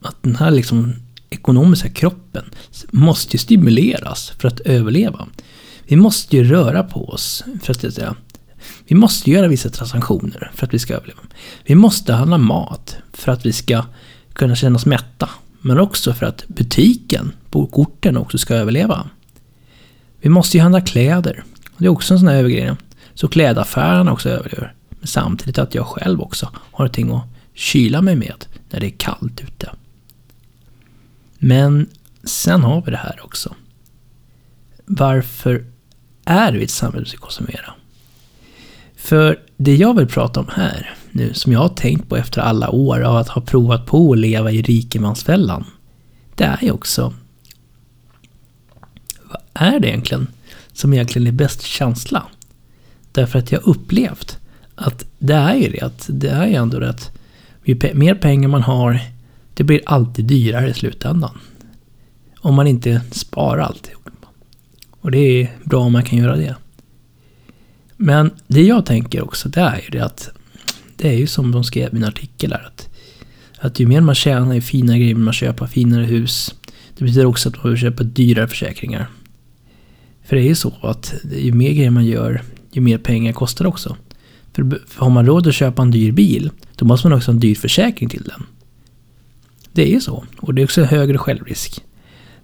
att 0.00 0.22
den 0.22 0.36
här 0.36 0.50
liksom 0.50 0.94
ekonomiska 1.30 1.90
kroppen 1.90 2.44
måste 2.90 3.36
ju 3.36 3.38
stimuleras 3.38 4.32
för 4.38 4.48
att 4.48 4.60
överleva. 4.60 5.28
Vi 5.88 5.96
måste 5.96 6.36
ju 6.36 6.44
röra 6.44 6.82
på 6.82 7.08
oss, 7.08 7.44
för 7.62 7.72
att 7.72 7.94
säga. 7.94 8.16
Vi 8.88 8.96
måste 8.96 9.30
göra 9.30 9.48
vissa 9.48 9.70
transaktioner 9.70 10.50
för 10.54 10.66
att 10.66 10.74
vi 10.74 10.78
ska 10.78 10.94
överleva. 10.94 11.20
Vi 11.64 11.74
måste 11.74 12.12
handla 12.12 12.38
mat 12.38 12.96
för 13.12 13.32
att 13.32 13.46
vi 13.46 13.52
ska 13.52 13.84
kunna 14.32 14.56
känna 14.56 14.76
oss 14.76 14.86
mätta. 14.86 15.30
Men 15.60 15.78
också 15.78 16.14
för 16.14 16.26
att 16.26 16.48
butiken 16.48 17.32
på 17.50 17.66
korten 17.66 18.16
också 18.16 18.38
ska 18.38 18.54
överleva. 18.54 19.10
Vi 20.20 20.28
måste 20.28 20.56
ju 20.56 20.62
handla 20.62 20.80
kläder. 20.80 21.44
Det 21.76 21.84
är 21.84 21.88
också 21.88 22.14
en 22.14 22.20
sån 22.20 22.28
här 22.28 22.36
övergrej. 22.36 22.74
Så 23.14 23.28
klädaffärerna 23.28 24.12
också 24.12 24.28
överlever. 24.28 24.74
Men 24.88 25.06
samtidigt 25.06 25.58
att 25.58 25.74
jag 25.74 25.86
själv 25.86 26.20
också 26.20 26.50
har 26.52 26.84
någonting 26.84 27.10
att 27.10 27.24
kyla 27.54 28.02
mig 28.02 28.16
med 28.16 28.44
när 28.70 28.80
det 28.80 28.86
är 28.86 28.96
kallt 28.98 29.40
ute. 29.40 29.70
Men 31.38 31.88
sen 32.24 32.62
har 32.62 32.82
vi 32.82 32.90
det 32.90 32.96
här 32.96 33.20
också. 33.24 33.54
Varför 34.84 35.64
är 36.26 36.52
vi 36.52 36.64
ett 36.64 36.70
samhälle 36.70 37.04
vi 37.04 37.08
ska 37.08 37.18
konsumera? 37.18 37.74
För 38.96 39.40
det 39.56 39.76
jag 39.76 39.96
vill 39.96 40.06
prata 40.06 40.40
om 40.40 40.48
här 40.52 40.94
nu, 41.10 41.34
som 41.34 41.52
jag 41.52 41.60
har 41.60 41.68
tänkt 41.68 42.08
på 42.08 42.16
efter 42.16 42.40
alla 42.40 42.70
år 42.70 43.00
av 43.00 43.16
att 43.16 43.28
ha 43.28 43.42
provat 43.42 43.86
på 43.86 44.12
att 44.12 44.18
leva 44.18 44.52
i 44.52 44.62
rikemansfällan, 44.62 45.64
det 46.34 46.44
är 46.44 46.58
ju 46.62 46.70
också 46.70 47.14
vad 49.22 49.42
är 49.54 49.80
det 49.80 49.88
egentligen 49.88 50.26
som 50.72 50.92
egentligen 50.92 51.28
är 51.28 51.32
bäst 51.32 51.62
känsla? 51.62 52.22
Därför 53.12 53.38
att 53.38 53.52
jag 53.52 53.66
upplevt 53.66 54.38
att 54.74 55.04
det 55.18 55.34
är 55.34 55.54
ju 55.54 55.70
det, 55.70 55.80
att 55.80 56.06
det 56.08 56.28
är 56.28 56.46
ju 56.46 56.54
ändå 56.54 56.78
det 56.78 56.90
att 56.90 57.10
ju 57.64 57.78
mer 57.94 58.14
pengar 58.14 58.48
man 58.48 58.62
har, 58.62 59.00
det 59.54 59.64
blir 59.64 59.80
alltid 59.86 60.24
dyrare 60.24 60.70
i 60.70 60.74
slutändan. 60.74 61.38
Om 62.38 62.54
man 62.54 62.66
inte 62.66 63.00
sparar 63.10 63.62
alltihop. 63.62 64.10
Och 65.06 65.12
det 65.12 65.18
är 65.18 65.50
bra 65.64 65.80
om 65.80 65.92
man 65.92 66.02
kan 66.02 66.18
göra 66.18 66.36
det. 66.36 66.56
Men 67.96 68.30
det 68.46 68.62
jag 68.62 68.86
tänker 68.86 69.24
också, 69.24 69.48
det 69.48 69.60
är 69.60 69.80
ju 69.84 69.90
det 69.90 70.04
att 70.04 70.30
det 70.96 71.08
är 71.08 71.12
ju 71.12 71.26
som 71.26 71.52
de 71.52 71.64
skrev 71.64 71.94
i 71.94 71.96
en 71.96 72.04
artikel 72.04 72.52
här. 72.52 72.66
Att, 72.66 72.88
att 73.58 73.80
ju 73.80 73.86
mer 73.86 74.00
man 74.00 74.14
tjänar, 74.14 74.54
ju 74.54 74.60
finare 74.60 74.98
grejer 74.98 75.14
man 75.14 75.32
köper, 75.32 75.66
finare 75.66 76.04
hus. 76.04 76.54
Det 76.98 77.04
betyder 77.04 77.26
också 77.26 77.48
att 77.48 77.54
man 77.54 77.62
behöver 77.62 77.78
köpa 77.78 78.02
dyrare 78.02 78.48
försäkringar. 78.48 79.08
För 80.24 80.36
det 80.36 80.42
är 80.42 80.48
ju 80.48 80.54
så 80.54 80.74
att 80.82 81.14
ju 81.32 81.52
mer 81.52 81.72
grejer 81.72 81.90
man 81.90 82.06
gör, 82.06 82.42
ju 82.72 82.80
mer 82.80 82.98
pengar 82.98 83.32
kostar 83.32 83.64
det 83.64 83.68
också. 83.68 83.96
För, 84.52 84.80
för 84.86 85.00
har 85.00 85.10
man 85.10 85.26
råd 85.26 85.46
att 85.46 85.54
köpa 85.54 85.82
en 85.82 85.90
dyr 85.90 86.12
bil, 86.12 86.50
då 86.76 86.84
måste 86.84 87.08
man 87.08 87.18
också 87.18 87.30
ha 87.30 87.34
en 87.34 87.40
dyr 87.40 87.54
försäkring 87.54 88.08
till 88.08 88.22
den. 88.22 88.42
Det 89.72 89.82
är 89.82 89.90
ju 89.90 90.00
så. 90.00 90.24
Och 90.40 90.54
det 90.54 90.62
är 90.62 90.64
också 90.64 90.82
högre 90.82 91.18
självrisk. 91.18 91.84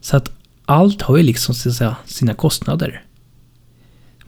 Så 0.00 0.16
att 0.16 0.41
allt 0.73 1.02
har 1.02 1.17
ju 1.17 1.23
liksom 1.23 1.55
så 1.55 1.69
att 1.69 1.75
säga, 1.75 1.97
sina 2.07 2.35
kostnader. 2.35 3.02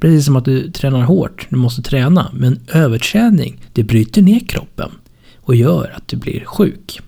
Precis 0.01 0.25
som 0.27 0.37
att 0.37 0.45
du 0.45 0.71
tränar 0.71 1.03
hårt, 1.03 1.47
du 1.51 1.57
måste 1.57 1.83
träna. 1.83 2.31
Men 2.35 2.61
överträning, 2.69 3.61
det 3.73 3.85
bryter 3.85 4.23
ner 4.23 4.41
kroppen 4.41 4.91
och 5.37 5.55
gör 5.55 5.93
att 5.97 6.09
du 6.09 6.17
blir 6.17 6.45
sjuk. 6.45 7.01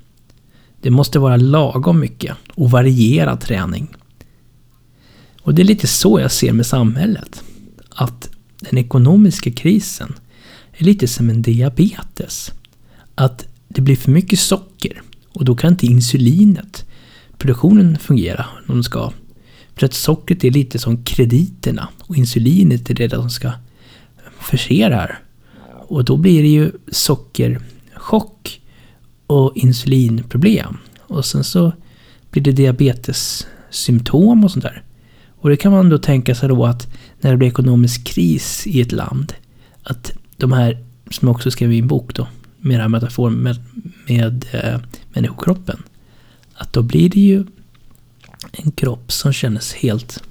Det 0.81 0.91
måste 0.91 1.19
vara 1.19 1.37
lagom 1.37 2.01
mycket 2.01 2.37
och 2.55 2.71
varierad 2.71 3.41
träning. 3.41 3.97
Och 5.43 5.55
det 5.55 5.63
är 5.63 5.67
lite 5.67 5.87
så 5.87 6.21
jag 6.21 6.33
ser 6.33 6.53
med 6.53 6.67
samhället. 6.67 7.43
Att 7.89 8.31
den 8.59 8.79
ekonomiska 8.79 9.51
krisen 9.51 10.15
är 10.73 10.85
lite 10.85 11.09
som 11.09 11.31
en 11.31 11.43
diabetes. 11.43 12.53
Att 13.15 13.47
det 13.69 13.81
blir 13.81 13.97
för 13.97 14.11
mycket 14.11 14.39
socker 14.39 15.03
och 15.33 15.45
då 15.45 15.57
kan 15.57 15.73
inte 15.73 15.87
insulinet, 15.87 16.87
produktionen 17.39 17.99
fungera 17.99 18.47
om 18.69 18.75
den 18.75 18.85
ska. 18.85 19.13
För 19.77 19.87
att 19.87 19.95
sockret 19.95 20.45
är 20.45 20.51
lite 20.51 20.79
som 20.79 21.05
krediterna 21.05 21.89
och 22.01 22.17
insulinet 22.17 22.91
är 22.91 22.95
det 22.95 23.11
som 23.11 23.31
ska 23.31 23.53
förse 24.41 24.89
det 24.89 24.97
här. 24.97 25.19
Och 25.89 26.05
då 26.05 26.17
blir 26.17 26.43
det 26.43 26.49
ju 26.49 26.71
sockerchock 26.91 28.61
och 29.27 29.57
insulinproblem. 29.57 30.77
Och 31.01 31.25
sen 31.25 31.45
så 31.45 31.73
blir 32.31 32.43
det 32.43 32.53
diabetessymptom 32.53 34.45
och 34.45 34.51
sånt 34.51 34.65
där. 34.65 34.83
Och 35.31 35.51
det 35.51 35.57
kan 35.57 35.73
man 35.73 35.89
då 35.89 35.99
tänka 35.99 36.35
sig 36.35 36.49
då 36.49 36.67
att 36.67 36.89
när 37.21 37.31
det 37.31 37.37
blir 37.37 37.49
ekonomisk 37.49 38.05
kris 38.05 38.67
i 38.67 38.81
ett 38.81 38.93
land, 38.93 39.33
att 39.83 40.13
de 40.37 40.53
här, 40.53 40.85
som 41.11 41.29
jag 41.29 41.35
också 41.35 41.51
skrev 41.51 41.73
i 41.73 41.79
en 41.79 41.89
bok 41.89 42.15
då, 42.15 42.29
med 42.59 42.75
den 42.75 42.81
här 42.81 42.89
metaforen 42.89 43.35
med, 43.35 43.57
med 44.07 44.47
eh, 44.53 44.81
människokroppen, 45.09 45.83
att 46.55 46.73
då 46.73 46.83
blir 46.83 47.11
det 47.11 47.21
ju 47.21 47.45
en 48.53 48.71
kropp 48.71 49.13
som 49.13 49.33
känns 49.33 49.75
helt... 49.75 50.23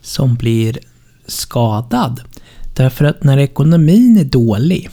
som 0.00 0.34
blir 0.34 0.78
skadad. 1.26 2.20
Därför 2.76 3.04
att 3.04 3.24
när 3.24 3.38
ekonomin 3.38 4.18
är 4.18 4.24
dålig, 4.24 4.90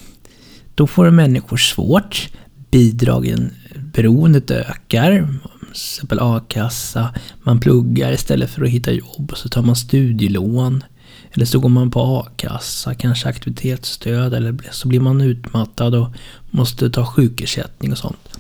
då 0.76 0.88
får 0.88 1.12
människor 1.12 1.58
svårt. 1.58 2.30
Bidragen, 2.72 3.54
beroendet 3.76 4.52
ökar. 4.52 5.28
Till 5.60 5.70
exempel 5.72 6.20
a-kassa. 6.20 7.14
Man 7.44 7.60
pluggar 7.60 8.12
istället 8.12 8.50
för 8.50 8.64
att 8.64 8.70
hitta 8.70 8.92
jobb 8.92 9.32
och 9.32 9.38
så 9.38 9.50
tar 9.50 9.62
man 9.62 9.76
studielån. 9.76 10.84
Eller 11.32 11.46
så 11.46 11.60
går 11.60 11.70
man 11.70 11.92
på 11.92 12.02
a-kassa, 12.02 12.94
kanske 12.94 13.30
aktivitetsstöd 13.30 14.34
eller 14.34 14.58
så 14.72 14.88
blir 14.88 15.00
man 15.00 15.22
utmattad 15.22 15.96
och 15.96 16.08
måste 16.50 16.90
ta 16.90 17.06
sjukersättning 17.06 17.92
och 17.92 17.98
sånt. 17.98 18.38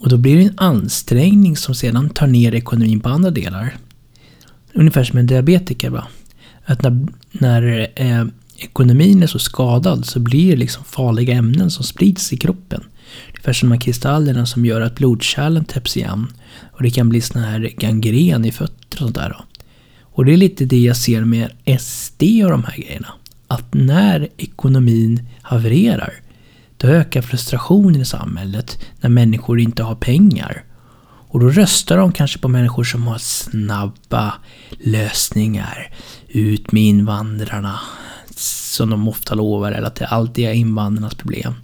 Och 0.00 0.08
då 0.08 0.16
blir 0.16 0.36
det 0.36 0.42
en 0.42 0.58
ansträngning 0.58 1.56
som 1.56 1.74
sedan 1.74 2.10
tar 2.10 2.26
ner 2.26 2.54
ekonomin 2.54 3.00
på 3.00 3.08
andra 3.08 3.30
delar. 3.30 3.76
Ungefär 4.72 5.04
som 5.04 5.18
en 5.18 5.26
diabetiker. 5.26 5.90
Va? 5.90 6.06
Att 6.64 6.82
när, 6.82 7.06
när 7.32 7.90
eh, 7.94 8.24
ekonomin 8.56 9.22
är 9.22 9.26
så 9.26 9.38
skadad 9.38 10.06
så 10.06 10.20
blir 10.20 10.50
det 10.50 10.56
liksom 10.56 10.84
farliga 10.84 11.34
ämnen 11.34 11.70
som 11.70 11.84
sprids 11.84 12.32
i 12.32 12.36
kroppen. 12.36 12.84
Ungefär 13.28 13.52
som 13.52 13.68
de 13.68 13.74
här 13.74 13.80
kristallerna 13.80 14.46
som 14.46 14.66
gör 14.66 14.80
att 14.80 14.94
blodkärlen 14.94 15.64
täpps 15.64 15.96
igen. 15.96 16.26
Och 16.72 16.82
det 16.82 16.90
kan 16.90 17.08
bli 17.08 17.20
sån 17.20 17.42
här 17.42 17.72
gangren 17.78 18.44
i 18.44 18.52
fötter 18.52 18.96
och 18.96 18.98
sånt 18.98 19.14
där. 19.14 19.28
Då. 19.28 19.44
Och 20.02 20.24
det 20.24 20.32
är 20.32 20.36
lite 20.36 20.64
det 20.64 20.80
jag 20.80 20.96
ser 20.96 21.24
med 21.24 21.50
SD 21.80 22.22
och 22.22 22.50
de 22.50 22.64
här 22.64 22.76
grejerna. 22.76 23.08
Att 23.46 23.74
när 23.74 24.28
ekonomin 24.36 25.28
havererar 25.42 26.14
då 26.80 26.86
ökar 26.86 27.22
frustrationen 27.22 28.00
i 28.00 28.04
samhället 28.04 28.78
när 29.00 29.10
människor 29.10 29.60
inte 29.60 29.82
har 29.82 29.94
pengar. 29.94 30.64
Och 31.28 31.40
då 31.40 31.50
röstar 31.50 31.96
de 31.96 32.12
kanske 32.12 32.38
på 32.38 32.48
människor 32.48 32.84
som 32.84 33.06
har 33.06 33.18
snabba 33.18 34.34
lösningar. 34.70 35.94
Ut 36.28 36.72
med 36.72 36.82
invandrarna. 36.82 37.80
Som 38.36 38.90
de 38.90 39.08
ofta 39.08 39.34
lovar, 39.34 39.72
eller 39.72 39.86
att 39.86 39.94
det 39.94 40.06
alltid 40.06 40.44
är 40.44 40.52
invandrarnas 40.52 41.14
problem. 41.14 41.54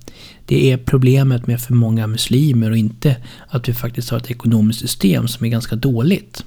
Det 0.46 0.73
är 0.73 0.76
problemet 0.76 1.46
med 1.46 1.61
för 1.61 1.75
många 1.75 2.06
muslimer 2.06 2.70
och 2.70 2.76
inte 2.76 3.16
att 3.49 3.68
vi 3.68 3.75
faktiskt 3.75 4.11
har 4.11 4.18
ett 4.18 4.30
ekonomiskt 4.30 4.80
system 4.80 5.28
som 5.28 5.46
är 5.46 5.50
ganska 5.50 5.76
dåligt. 5.76 6.44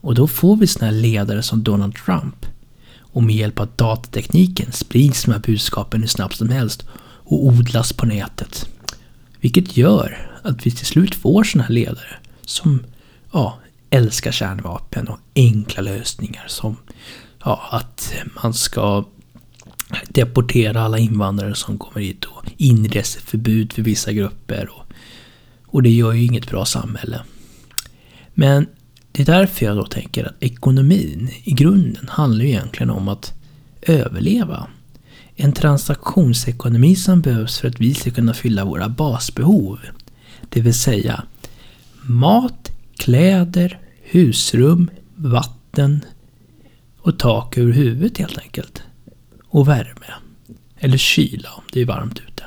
Och 0.00 0.14
då 0.14 0.26
får 0.26 0.56
vi 0.56 0.66
såna 0.66 0.86
här 0.86 0.92
ledare 0.92 1.42
som 1.42 1.62
Donald 1.62 1.94
Trump. 1.94 2.46
Och 3.00 3.22
med 3.22 3.36
hjälp 3.36 3.60
av 3.60 3.68
datatekniken 3.76 4.72
sprids 4.72 5.24
de 5.24 5.32
här 5.32 5.38
budskapen 5.38 6.00
hur 6.00 6.08
snabbt 6.08 6.36
som 6.36 6.48
helst 6.48 6.84
och 7.28 7.46
odlas 7.46 7.92
på 7.92 8.06
nätet. 8.06 8.68
Vilket 9.40 9.76
gör 9.76 10.30
att 10.42 10.66
vi 10.66 10.70
till 10.70 10.86
slut 10.86 11.14
får 11.14 11.44
sådana 11.44 11.66
här 11.66 11.74
ledare 11.74 12.16
som 12.44 12.82
ja, 13.32 13.58
älskar 13.90 14.32
kärnvapen 14.32 15.08
och 15.08 15.18
enkla 15.34 15.82
lösningar 15.82 16.44
som 16.48 16.76
ja, 17.44 17.68
att 17.70 18.14
man 18.42 18.54
ska 18.54 19.04
deportera 20.08 20.82
alla 20.82 20.98
invandrare 20.98 21.54
som 21.54 21.78
kommer 21.78 22.06
hit 22.06 22.24
och 22.24 22.44
inreseförbud 22.56 23.72
för 23.72 23.82
vissa 23.82 24.12
grupper. 24.12 24.68
Och, 24.70 24.84
och 25.66 25.82
det 25.82 25.90
gör 25.90 26.12
ju 26.12 26.24
inget 26.24 26.50
bra 26.50 26.64
samhälle. 26.64 27.20
Men 28.34 28.66
det 29.12 29.22
är 29.22 29.26
därför 29.26 29.66
jag 29.66 29.76
då 29.76 29.86
tänker 29.86 30.24
att 30.24 30.42
ekonomin 30.42 31.30
i 31.44 31.52
grunden 31.52 32.08
handlar 32.08 32.44
ju 32.44 32.50
egentligen 32.50 32.90
om 32.90 33.08
att 33.08 33.32
överleva. 33.82 34.66
En 35.40 35.52
transaktionsekonomi 35.52 36.96
som 36.96 37.20
behövs 37.20 37.58
för 37.58 37.68
att 37.68 37.80
vi 37.80 37.94
ska 37.94 38.10
kunna 38.10 38.34
fylla 38.34 38.64
våra 38.64 38.88
basbehov. 38.88 39.78
Det 40.48 40.60
vill 40.60 40.74
säga 40.74 41.22
mat, 42.02 42.72
kläder, 42.96 43.80
husrum, 44.02 44.90
vatten 45.16 46.04
och 46.98 47.18
tak 47.18 47.58
över 47.58 47.72
huvudet 47.72 48.18
helt 48.18 48.38
enkelt. 48.38 48.82
Och 49.48 49.68
värme. 49.68 50.14
Eller 50.78 50.98
kyla 50.98 51.50
om 51.50 51.62
det 51.72 51.80
är 51.80 51.86
varmt 51.86 52.18
ute. 52.28 52.44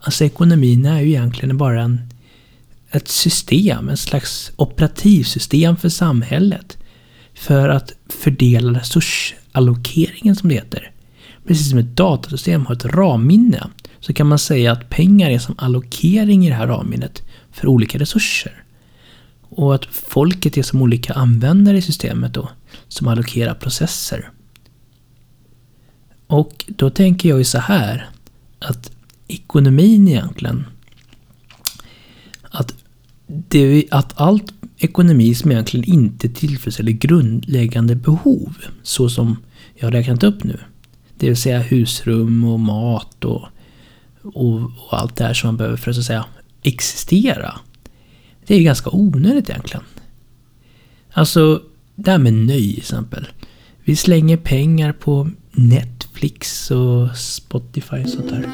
Alltså 0.00 0.24
ekonomin 0.24 0.86
är 0.86 1.00
ju 1.00 1.08
egentligen 1.08 1.56
bara 1.56 1.82
en, 1.82 2.00
ett 2.90 3.08
system, 3.08 3.88
ett 3.88 4.00
slags 4.00 4.52
operativsystem 4.56 5.76
för 5.76 5.88
samhället. 5.88 6.78
för 7.34 7.68
att 7.68 7.92
fördela 8.08 8.78
resursallokeringen 8.78 10.36
som 10.36 10.48
det 10.48 10.54
heter. 10.54 10.92
Precis 11.48 11.70
som 11.70 11.78
ett 11.78 11.96
datasystem 11.96 12.66
har 12.66 12.74
ett 12.74 12.84
ramminne 12.84 13.66
så 14.00 14.12
kan 14.12 14.26
man 14.26 14.38
säga 14.38 14.72
att 14.72 14.90
pengar 14.90 15.30
är 15.30 15.38
som 15.38 15.54
allokering 15.58 16.46
i 16.46 16.48
det 16.48 16.54
här 16.54 16.66
ramminnet 16.66 17.22
för 17.52 17.66
olika 17.66 17.98
resurser. 17.98 18.64
Och 19.40 19.74
att 19.74 19.84
folket 19.84 20.56
är 20.56 20.62
som 20.62 20.82
olika 20.82 21.12
användare 21.12 21.76
i 21.76 21.82
systemet 21.82 22.34
då, 22.34 22.48
som 22.88 23.08
allokerar 23.08 23.54
processer. 23.54 24.30
Och 26.26 26.64
då 26.68 26.90
tänker 26.90 27.28
jag 27.28 27.38
ju 27.38 27.44
så 27.44 27.58
här, 27.58 28.10
att 28.58 28.90
ekonomin 29.28 30.08
egentligen, 30.08 30.66
att, 32.42 32.74
det, 33.26 33.84
att 33.90 34.20
allt 34.20 34.52
ekonomi 34.78 35.34
som 35.34 35.50
egentligen 35.50 35.94
inte 35.94 36.28
tillfredsställer 36.28 36.92
grundläggande 36.92 37.94
behov, 37.94 38.56
så 38.82 39.08
som 39.08 39.36
jag 39.74 39.86
har 39.86 39.92
räknat 39.92 40.22
upp 40.22 40.44
nu, 40.44 40.58
det 41.18 41.26
vill 41.26 41.36
säga 41.36 41.58
husrum 41.58 42.44
och 42.44 42.60
mat 42.60 43.24
och, 43.24 43.48
och, 44.22 44.62
och 44.62 45.00
allt 45.00 45.16
det 45.16 45.24
här 45.24 45.34
som 45.34 45.48
man 45.48 45.56
behöver 45.56 45.76
för 45.76 45.90
att, 45.90 45.94
så 45.94 46.00
att 46.00 46.06
säga 46.06 46.24
existera. 46.62 47.54
Det 48.46 48.54
är 48.54 48.58
ju 48.58 48.64
ganska 48.64 48.90
onödigt 48.90 49.50
egentligen. 49.50 49.84
Alltså, 51.12 51.62
det 51.94 52.10
här 52.10 52.18
med 52.18 52.32
nöje 52.32 52.70
till 52.70 52.78
exempel. 52.78 53.28
Vi 53.84 53.96
slänger 53.96 54.36
pengar 54.36 54.92
på 54.92 55.30
Netflix 55.52 56.70
och 56.70 57.16
Spotify 57.16 57.96
och 57.96 58.08
sånt 58.08 58.30
där. 58.30 58.46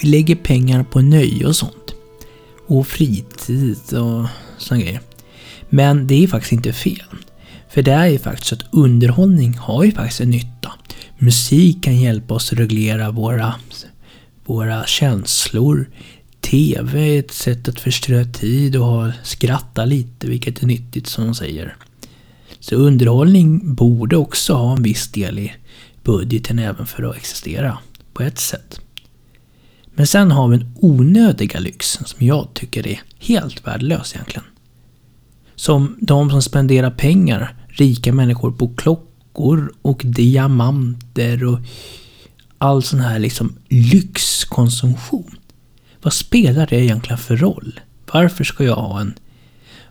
Vi 0.00 0.08
lägger 0.08 0.34
pengar 0.34 0.84
på 0.84 1.00
nöje 1.00 1.46
och 1.46 1.56
sånt. 1.56 1.94
Och 2.66 2.86
fritid 2.86 3.92
och 3.92 4.26
såna 4.58 4.80
grejer. 4.80 5.00
Men 5.68 6.06
det 6.06 6.24
är 6.24 6.28
faktiskt 6.28 6.52
inte 6.52 6.72
fel. 6.72 7.02
För 7.70 7.82
det 7.82 7.92
är 7.92 8.06
ju 8.06 8.18
faktiskt 8.18 8.46
så 8.46 8.54
att 8.54 8.74
underhållning 8.74 9.54
har 9.54 9.84
ju 9.84 9.92
faktiskt 9.92 10.20
en 10.20 10.30
nytta. 10.30 10.72
Musik 11.18 11.84
kan 11.84 11.96
hjälpa 11.96 12.34
oss 12.34 12.52
att 12.52 12.58
reglera 12.58 13.10
våra, 13.10 13.54
våra 14.44 14.86
känslor. 14.86 15.90
TV 16.40 17.16
är 17.16 17.18
ett 17.18 17.32
sätt 17.32 17.68
att 17.68 17.80
förströ 17.80 18.24
tid 18.24 18.76
och 18.76 19.10
skratta 19.22 19.84
lite, 19.84 20.26
vilket 20.26 20.62
är 20.62 20.66
nyttigt 20.66 21.06
som 21.06 21.24
de 21.24 21.34
säger. 21.34 21.76
Så 22.60 22.74
underhållning 22.74 23.74
borde 23.74 24.16
också 24.16 24.54
ha 24.54 24.76
en 24.76 24.82
viss 24.82 25.08
del 25.08 25.38
i 25.38 25.52
budgeten 26.02 26.58
även 26.58 26.86
för 26.86 27.02
att 27.02 27.16
existera, 27.16 27.78
på 28.12 28.22
ett 28.22 28.38
sätt. 28.38 28.80
Men 29.98 30.06
sen 30.06 30.30
har 30.30 30.48
vi 30.48 30.56
den 30.56 30.74
onödiga 30.76 31.60
lyxen 31.60 32.04
som 32.04 32.26
jag 32.26 32.54
tycker 32.54 32.86
är 32.86 33.02
helt 33.18 33.66
värdelös 33.66 34.14
egentligen. 34.14 34.44
Som 35.54 35.96
de 36.00 36.30
som 36.30 36.42
spenderar 36.42 36.90
pengar, 36.90 37.54
rika 37.68 38.12
människor, 38.12 38.50
på 38.52 38.68
klockor 38.68 39.72
och 39.82 40.02
diamanter 40.04 41.44
och 41.44 41.58
all 42.58 42.82
sån 42.82 43.00
här 43.00 43.18
liksom 43.18 43.56
lyxkonsumtion. 43.68 45.38
Vad 46.02 46.12
spelar 46.12 46.66
det 46.66 46.84
egentligen 46.84 47.18
för 47.18 47.36
roll? 47.36 47.80
Varför 48.12 48.44
ska 48.44 48.64
jag 48.64 48.76
ha 48.76 49.00
en... 49.00 49.14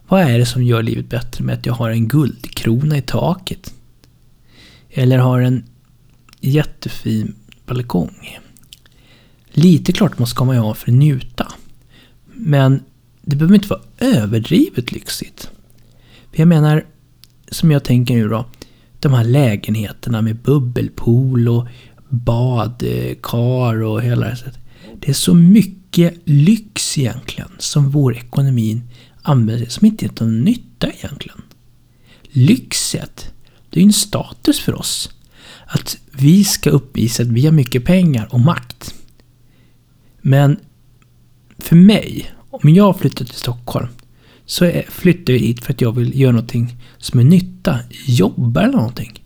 Vad 0.07 0.21
är 0.21 0.39
det 0.39 0.45
som 0.45 0.63
gör 0.63 0.83
livet 0.83 1.09
bättre 1.09 1.43
med 1.43 1.57
att 1.57 1.65
jag 1.65 1.73
har 1.73 1.89
en 1.89 2.07
guldkrona 2.07 2.97
i 2.97 3.01
taket? 3.01 3.73
Eller 4.89 5.17
har 5.17 5.41
en 5.41 5.63
jättefin 6.41 7.35
balkong? 7.65 8.39
Lite 9.57 9.91
klart 9.91 10.29
ska 10.29 10.43
man 10.43 10.55
ju 10.55 10.61
ha 10.61 10.73
för 10.73 10.91
att 10.91 10.97
njuta. 10.97 11.51
Men 12.33 12.83
det 13.21 13.35
behöver 13.35 13.55
inte 13.55 13.67
vara 13.67 13.81
överdrivet 13.97 14.91
lyxigt. 14.91 15.49
För 16.31 16.39
jag 16.39 16.47
menar, 16.47 16.85
som 17.51 17.71
jag 17.71 17.83
tänker 17.83 18.15
nu 18.15 18.29
då, 18.29 18.45
de 18.99 19.13
här 19.13 19.23
lägenheterna 19.23 20.21
med 20.21 20.35
bubbelpool 20.35 21.49
och 21.49 21.67
badkar 22.09 23.83
och 23.83 24.01
hela 24.01 24.25
det 24.27 24.51
Det 24.99 25.09
är 25.09 25.13
så 25.13 25.33
mycket 25.33 26.13
lyx 26.25 26.97
egentligen 26.97 27.49
som 27.57 27.89
vår 27.89 28.17
ekonomi 28.17 28.81
använder 29.21 29.65
som 29.65 29.85
inte 29.85 30.05
är 30.05 30.11
någon 30.19 30.41
nytta 30.41 30.87
egentligen. 30.87 31.41
Lyxet, 32.23 33.33
det 33.69 33.79
är 33.79 33.81
ju 33.81 33.87
en 33.87 33.93
status 33.93 34.59
för 34.59 34.75
oss. 34.75 35.09
Att 35.67 35.97
vi 36.11 36.43
ska 36.43 36.69
uppvisa 36.69 37.23
att 37.23 37.29
vi 37.29 37.45
har 37.45 37.51
mycket 37.51 37.85
pengar 37.85 38.27
och 38.31 38.39
makt. 38.39 38.93
Men 40.27 40.59
för 41.57 41.75
mig, 41.75 42.31
om 42.49 42.69
jag 42.69 42.99
flyttar 42.99 43.25
till 43.25 43.35
Stockholm, 43.35 43.87
så 44.45 44.81
flyttar 44.89 45.33
jag 45.33 45.39
hit 45.39 45.65
för 45.65 45.73
att 45.73 45.81
jag 45.81 45.91
vill 45.91 46.19
göra 46.19 46.31
någonting 46.31 46.75
som 46.97 47.19
är 47.19 47.23
nytta. 47.23 47.79
Jobba 48.05 48.61
eller 48.61 48.77
någonting. 48.77 49.23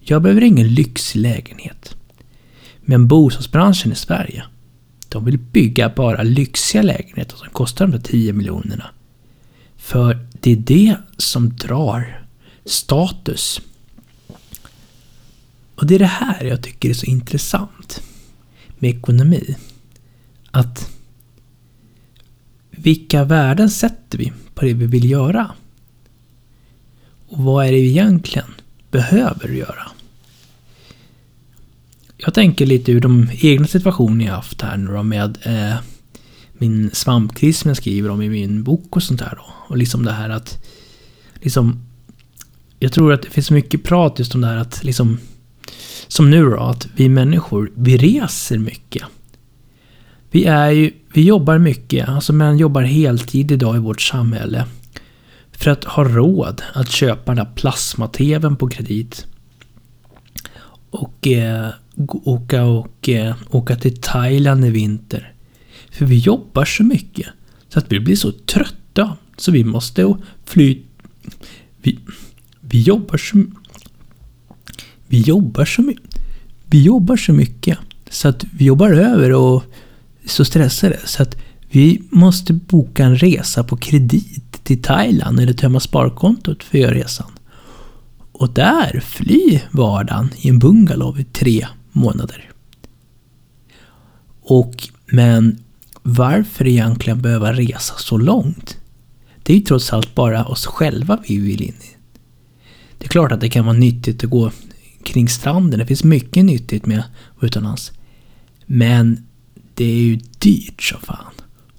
Jag 0.00 0.22
behöver 0.22 0.42
ingen 0.42 0.74
lyxig 0.74 1.20
lägenhet. 1.20 1.96
Men 2.80 3.08
bostadsbranschen 3.08 3.92
i 3.92 3.94
Sverige, 3.94 4.44
de 5.08 5.24
vill 5.24 5.38
bygga 5.38 5.88
bara 5.88 6.22
lyxiga 6.22 6.82
lägenheter 6.82 7.36
som 7.36 7.48
kostar 7.48 7.86
de 7.86 7.92
där 7.92 8.04
10 8.04 8.32
miljonerna. 8.32 8.90
För 9.76 10.26
det 10.40 10.52
är 10.52 10.56
det 10.56 10.96
som 11.16 11.56
drar 11.56 12.26
status. 12.64 13.60
Och 15.74 15.86
det 15.86 15.94
är 15.94 15.98
det 15.98 16.04
här 16.04 16.44
jag 16.44 16.62
tycker 16.62 16.90
är 16.90 16.94
så 16.94 17.06
intressant 17.06 18.02
med 18.78 18.90
ekonomi 18.90 19.56
att 20.54 20.90
vilka 22.70 23.24
värden 23.24 23.70
sätter 23.70 24.18
vi 24.18 24.32
på 24.54 24.64
det 24.64 24.72
vi 24.72 24.86
vill 24.86 25.10
göra? 25.10 25.50
Och 27.28 27.38
vad 27.38 27.66
är 27.66 27.72
det 27.72 27.80
vi 27.80 27.90
egentligen 27.90 28.54
behöver 28.90 29.48
göra? 29.48 29.90
Jag 32.16 32.34
tänker 32.34 32.66
lite 32.66 32.92
ur 32.92 33.00
de 33.00 33.30
egna 33.32 33.66
situationer 33.66 34.24
jag 34.24 34.34
haft 34.34 34.62
här 34.62 34.76
nu 34.76 34.92
då 34.92 35.02
med 35.02 35.38
eh, 35.42 35.76
min 36.52 36.90
svampkris 36.92 37.58
som 37.58 37.68
jag 37.68 37.76
skriver 37.76 38.10
om 38.10 38.22
i 38.22 38.28
min 38.28 38.62
bok 38.62 38.96
och 38.96 39.02
sånt 39.02 39.20
där 39.20 39.34
då. 39.36 39.46
Och 39.68 39.76
liksom 39.76 40.04
det 40.04 40.12
här 40.12 40.30
att 40.30 40.64
liksom 41.34 41.86
jag 42.78 42.92
tror 42.92 43.12
att 43.12 43.22
det 43.22 43.30
finns 43.30 43.50
mycket 43.50 43.84
prat 43.84 44.18
just 44.18 44.34
om 44.34 44.40
det 44.40 44.46
här 44.46 44.56
att 44.56 44.84
liksom 44.84 45.18
som 46.08 46.30
nu 46.30 46.44
då, 46.44 46.60
att 46.60 46.88
vi 46.96 47.08
människor, 47.08 47.72
vi 47.74 47.96
reser 47.96 48.58
mycket. 48.58 49.02
Vi, 50.34 50.44
är 50.44 50.70
ju, 50.70 50.92
vi 51.12 51.22
jobbar 51.22 51.58
mycket, 51.58 52.08
alltså 52.08 52.32
man 52.32 52.58
jobbar 52.58 52.82
heltid 52.82 53.52
idag 53.52 53.76
i 53.76 53.78
vårt 53.78 54.00
samhälle. 54.00 54.66
För 55.52 55.70
att 55.70 55.84
ha 55.84 56.04
råd 56.04 56.62
att 56.72 56.90
köpa 56.90 57.34
den 57.34 57.44
där 57.44 57.52
plasma-tvn 57.54 58.56
på 58.56 58.68
kredit. 58.68 59.26
Och 60.90 61.26
eh, 61.26 61.68
åka, 62.24 62.64
och, 62.64 63.08
eh, 63.08 63.34
åka 63.50 63.76
till 63.76 63.96
Thailand 64.00 64.64
i 64.64 64.70
vinter. 64.70 65.32
För 65.90 66.06
vi 66.06 66.18
jobbar 66.18 66.64
så 66.64 66.82
mycket. 66.82 67.26
Så 67.68 67.78
att 67.78 67.92
vi 67.92 68.00
blir 68.00 68.16
så 68.16 68.32
trötta. 68.32 69.16
Så 69.36 69.52
vi 69.52 69.64
måste 69.64 70.16
fly... 70.44 70.82
Vi, 71.82 71.98
vi 72.60 72.80
jobbar 72.80 73.16
så... 73.16 73.44
Vi 75.06 75.20
jobbar 75.20 75.64
så 75.64 75.82
mycket. 75.82 76.20
Vi 76.66 76.82
jobbar 76.82 77.16
så 77.16 77.32
mycket. 77.32 77.78
Så 78.10 78.28
att 78.28 78.44
vi 78.52 78.64
jobbar 78.64 78.90
över 78.90 79.32
och 79.32 79.64
så 80.26 80.44
stressade 80.44 80.98
så 81.04 81.22
att 81.22 81.36
vi 81.70 82.02
måste 82.10 82.52
boka 82.52 83.04
en 83.04 83.16
resa 83.16 83.64
på 83.64 83.76
kredit 83.76 84.64
till 84.64 84.82
Thailand 84.82 85.40
eller 85.40 85.52
tömma 85.52 85.80
sparkontot 85.80 86.62
för 86.62 86.78
att 86.78 86.82
göra 86.82 86.94
resan. 86.94 87.30
Och 88.32 88.50
där 88.50 89.00
fly 89.00 89.60
vardagen 89.70 90.30
i 90.36 90.48
en 90.48 90.58
bungalow 90.58 91.20
i 91.20 91.24
tre 91.24 91.66
månader. 91.92 92.50
Och, 94.42 94.88
men 95.06 95.58
varför 96.02 96.66
egentligen 96.66 97.22
behöva 97.22 97.52
resa 97.52 97.94
så 97.98 98.18
långt? 98.18 98.78
det 99.44 99.52
är 99.52 99.56
ju 99.56 99.62
trots 99.62 99.92
allt 99.92 100.14
bara 100.14 100.44
oss 100.44 100.66
själva 100.66 101.18
vi 101.28 101.38
vill 101.38 101.62
in 101.62 101.68
i. 101.68 101.96
Det 102.98 103.04
är 103.04 103.08
klart 103.08 103.32
att 103.32 103.40
det 103.40 103.48
kan 103.48 103.64
vara 103.64 103.76
nyttigt 103.76 104.24
att 104.24 104.30
gå 104.30 104.50
kring 105.02 105.28
stranden. 105.28 105.78
Det 105.78 105.86
finns 105.86 106.04
mycket 106.04 106.44
nyttigt 106.44 106.86
med 106.86 107.02
utomlands. 107.40 107.92
Men 108.66 109.26
det 109.74 109.84
är 109.84 109.96
ju 109.96 110.16
dyrt 110.38 110.82
som 110.82 111.00
fan. 111.00 111.34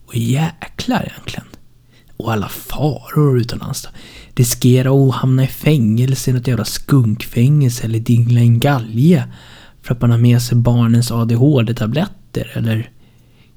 Och 0.05 0.15
jäklar 0.15 1.12
egentligen. 1.12 1.45
Och 2.17 2.34
alla 2.34 2.49
faror 2.49 3.39
utomlands 3.39 3.81
då. 3.81 3.89
Riskera 4.36 4.91
att 4.91 5.15
hamna 5.15 5.43
i 5.43 5.47
fängelse, 5.47 6.34
något 6.34 6.47
jävla 6.47 6.65
skunkfängelse 6.65 7.84
eller 7.84 7.99
dingla 7.99 8.39
en 8.39 8.60
galge. 8.60 9.27
För 9.81 9.93
att 9.93 10.01
man 10.01 10.12
har 10.12 10.17
med 10.17 10.41
sig 10.41 10.58
barnens 10.58 11.12
ADHD-tabletter 11.12 12.51
eller 12.53 12.89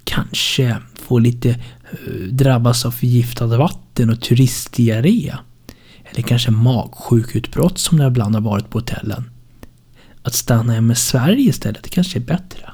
kanske 0.04 0.76
få 0.94 1.18
lite 1.18 1.50
eh, 1.50 2.22
drabbas 2.30 2.84
av 2.84 2.90
förgiftat 2.90 3.50
vatten 3.50 4.10
och 4.10 4.20
turistdiarré. 4.20 5.34
Eller 6.04 6.22
kanske 6.22 6.50
magsjukutbrott 6.50 7.78
som 7.78 7.98
det 7.98 8.06
ibland 8.06 8.34
har 8.34 8.42
varit 8.42 8.70
på 8.70 8.78
hotellen. 8.78 9.30
Att 10.22 10.34
stanna 10.34 10.72
hemma 10.72 10.92
i 10.92 10.96
Sverige 10.96 11.48
istället 11.50 11.90
kanske 11.90 12.18
är 12.18 12.22
bättre. 12.22 12.70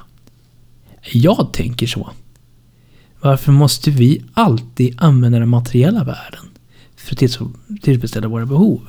Jag 1.11 1.53
tänker 1.53 1.87
så. 1.87 2.09
Varför 3.21 3.51
måste 3.51 3.91
vi 3.91 4.23
alltid 4.33 4.95
använda 4.97 5.39
den 5.39 5.49
materiella 5.49 6.03
världen 6.03 6.45
för 6.95 7.13
att 7.13 7.81
tillfredsställa 7.81 8.27
våra 8.27 8.45
behov? 8.45 8.81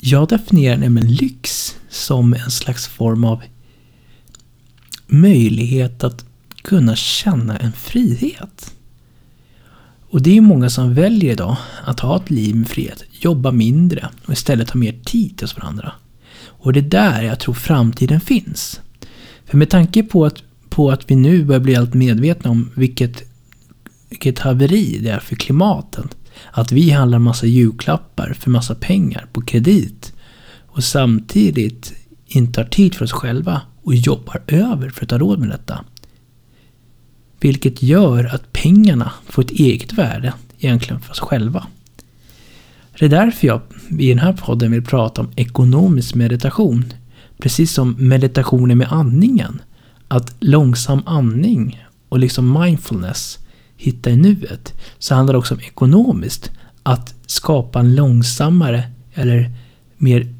Jag 0.00 0.28
definierar 0.28 0.76
nämligen 0.76 1.14
lyx 1.14 1.76
som 1.88 2.34
en 2.34 2.50
slags 2.50 2.86
form 2.86 3.24
av 3.24 3.42
möjlighet 5.06 6.04
att 6.04 6.24
kunna 6.62 6.96
känna 6.96 7.56
en 7.58 7.72
frihet. 7.72 8.74
Och 10.10 10.22
det 10.22 10.36
är 10.36 10.40
många 10.40 10.70
som 10.70 10.94
väljer 10.94 11.32
idag 11.32 11.56
att 11.84 12.00
ha 12.00 12.16
ett 12.16 12.30
liv 12.30 12.54
med 12.56 12.68
frihet, 12.68 13.04
jobba 13.10 13.50
mindre 13.50 14.08
och 14.26 14.32
istället 14.32 14.70
ha 14.70 14.78
mer 14.78 15.00
tid 15.04 15.38
till 15.38 15.48
varandra. 15.56 15.92
Och 16.42 16.72
det 16.72 16.80
är 16.80 16.82
där 16.82 17.22
jag 17.22 17.40
tror 17.40 17.54
framtiden 17.54 18.20
finns. 18.20 18.80
För 19.44 19.56
med 19.56 19.70
tanke 19.70 20.02
på 20.02 20.26
att, 20.26 20.42
på 20.70 20.90
att 20.90 21.10
vi 21.10 21.16
nu 21.16 21.44
börjar 21.44 21.60
bli 21.60 21.76
allt 21.76 21.94
medvetna 21.94 22.50
om 22.50 22.70
vilket, 22.74 23.22
vilket 24.08 24.38
haveri 24.38 24.98
det 24.98 25.10
är 25.10 25.20
för 25.20 25.36
klimatet. 25.36 26.16
Att 26.50 26.72
vi 26.72 26.90
handlar 26.90 27.18
massa 27.18 27.46
julklappar 27.46 28.32
för 28.38 28.50
massa 28.50 28.74
pengar 28.74 29.26
på 29.32 29.40
kredit. 29.40 30.12
Och 30.66 30.84
samtidigt 30.84 31.92
inte 32.26 32.60
har 32.60 32.68
tid 32.68 32.94
för 32.94 33.04
oss 33.04 33.12
själva 33.12 33.60
och 33.82 33.94
jobbar 33.94 34.42
över 34.46 34.90
för 34.90 35.04
att 35.04 35.10
ha 35.10 35.18
råd 35.18 35.38
med 35.38 35.48
detta. 35.48 35.84
Vilket 37.40 37.82
gör 37.82 38.34
att 38.34 38.52
pengarna 38.52 39.12
får 39.26 39.42
ett 39.42 39.50
eget 39.50 39.92
värde 39.92 40.32
egentligen 40.58 41.00
för 41.00 41.10
oss 41.10 41.20
själva. 41.20 41.66
Det 42.98 43.04
är 43.04 43.10
därför 43.10 43.46
jag 43.46 43.60
i 43.98 44.08
den 44.08 44.18
här 44.18 44.32
podden 44.32 44.70
vill 44.70 44.84
prata 44.84 45.20
om 45.20 45.32
ekonomisk 45.36 46.14
meditation. 46.14 46.92
Precis 47.38 47.72
som 47.72 47.96
meditationen 47.98 48.78
med 48.78 48.92
andningen. 48.92 49.62
Att 50.12 50.34
långsam 50.40 51.02
andning 51.06 51.84
och 52.08 52.18
liksom 52.18 52.60
mindfulness, 52.60 53.38
hitta 53.76 54.10
i 54.10 54.16
nuet, 54.16 54.74
så 54.98 55.14
handlar 55.14 55.32
det 55.32 55.38
också 55.38 55.54
om 55.54 55.60
ekonomiskt. 55.60 56.50
Att 56.82 57.14
skapa 57.26 57.80
en 57.80 57.94
långsammare 57.94 58.82
eller 59.14 59.50
mer 59.96 60.34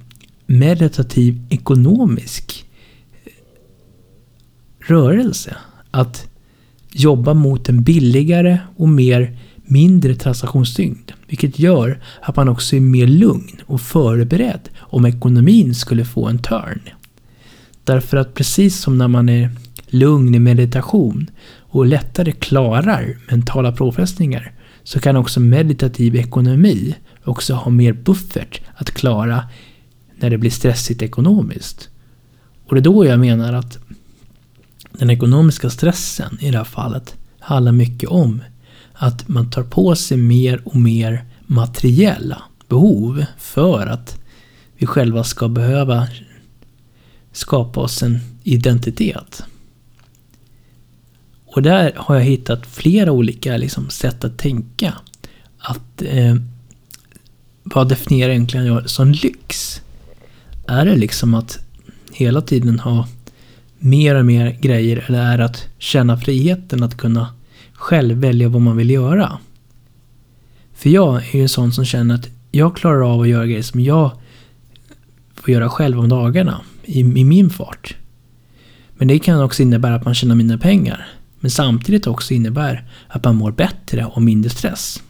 meditativ 0.46 1.46
ekonomisk 1.50 2.64
eh, 3.24 3.32
rörelse. 4.88 5.56
Att 5.90 6.28
jobba 6.92 7.34
mot 7.34 7.68
en 7.68 7.82
billigare 7.82 8.58
och 8.76 8.88
mer 8.88 9.38
mindre 9.64 10.14
transaktionstyngd. 10.14 11.12
Vilket 11.26 11.58
gör 11.58 12.02
att 12.22 12.36
man 12.36 12.48
också 12.48 12.76
är 12.76 12.80
mer 12.80 13.06
lugn 13.06 13.60
och 13.66 13.80
förberedd 13.80 14.68
om 14.78 15.06
ekonomin 15.06 15.74
skulle 15.74 16.04
få 16.04 16.28
en 16.28 16.42
törn. 16.42 16.80
Därför 17.84 18.16
att 18.16 18.34
precis 18.34 18.80
som 18.80 18.98
när 18.98 19.08
man 19.08 19.28
är 19.28 19.50
lugn 19.86 20.34
i 20.34 20.38
meditation 20.38 21.30
och 21.58 21.86
lättare 21.86 22.32
klarar 22.32 23.16
mentala 23.30 23.72
påfrestningar 23.72 24.52
så 24.82 25.00
kan 25.00 25.16
också 25.16 25.40
meditativ 25.40 26.16
ekonomi 26.16 26.94
också 27.24 27.54
ha 27.54 27.70
mer 27.70 27.92
buffert 27.92 28.60
att 28.74 28.90
klara 28.90 29.44
när 30.16 30.30
det 30.30 30.38
blir 30.38 30.50
stressigt 30.50 31.02
ekonomiskt. 31.02 31.88
Och 32.66 32.74
det 32.74 32.80
är 32.80 32.82
då 32.82 33.06
jag 33.06 33.20
menar 33.20 33.52
att 33.52 33.78
den 34.92 35.10
ekonomiska 35.10 35.70
stressen 35.70 36.38
i 36.40 36.50
det 36.50 36.58
här 36.58 36.64
fallet 36.64 37.16
handlar 37.38 37.72
mycket 37.72 38.08
om 38.08 38.42
att 38.92 39.28
man 39.28 39.50
tar 39.50 39.62
på 39.62 39.94
sig 39.94 40.16
mer 40.16 40.62
och 40.64 40.76
mer 40.76 41.24
materiella 41.46 42.42
behov 42.68 43.24
för 43.38 43.86
att 43.86 44.18
vi 44.76 44.86
själva 44.86 45.24
ska 45.24 45.48
behöva 45.48 46.08
skapa 47.32 47.80
oss 47.80 48.02
en 48.02 48.20
identitet. 48.42 49.42
Och 51.46 51.62
där 51.62 51.92
har 51.96 52.14
jag 52.14 52.22
hittat 52.22 52.66
flera 52.66 53.12
olika 53.12 53.56
liksom, 53.56 53.90
sätt 53.90 54.24
att 54.24 54.38
tänka. 54.38 54.94
Att 55.58 56.02
eh, 56.02 56.34
Vad 57.62 57.88
definierar 57.88 58.30
egentligen 58.30 58.66
jag 58.66 58.90
som 58.90 59.12
lyx? 59.12 59.80
Är 60.66 60.84
det 60.84 60.96
liksom 60.96 61.34
att 61.34 61.58
hela 62.12 62.40
tiden 62.40 62.78
ha 62.78 63.08
mer 63.78 64.14
och 64.14 64.26
mer 64.26 64.50
grejer 64.50 65.04
eller 65.08 65.22
är 65.22 65.38
det 65.38 65.44
att 65.44 65.66
känna 65.78 66.16
friheten 66.16 66.82
att 66.82 66.96
kunna 66.96 67.34
själv 67.72 68.18
välja 68.18 68.48
vad 68.48 68.62
man 68.62 68.76
vill 68.76 68.90
göra? 68.90 69.38
För 70.74 70.90
jag 70.90 71.16
är 71.16 71.36
ju 71.36 71.42
en 71.42 71.48
sån 71.48 71.72
som 71.72 71.84
känner 71.84 72.14
att 72.14 72.28
jag 72.50 72.76
klarar 72.76 73.14
av 73.14 73.20
att 73.20 73.28
göra 73.28 73.46
grejer 73.46 73.62
som 73.62 73.80
jag 73.80 74.10
får 75.34 75.50
göra 75.50 75.68
själv 75.68 75.98
om 75.98 76.08
dagarna 76.08 76.60
i, 76.84 77.00
i 77.00 77.24
min 77.24 77.50
fart. 77.50 77.96
Men 78.92 79.08
det 79.08 79.18
kan 79.18 79.42
också 79.42 79.62
innebära 79.62 79.94
att 79.94 80.04
man 80.04 80.14
tjänar 80.14 80.34
mindre 80.34 80.58
pengar. 80.58 81.08
Men 81.40 81.50
samtidigt 81.50 82.06
också 82.06 82.34
innebär 82.34 82.84
att 83.08 83.24
man 83.24 83.36
mår 83.36 83.52
bättre 83.52 84.04
och 84.04 84.22
mindre 84.22 84.50
stress. 84.50 85.02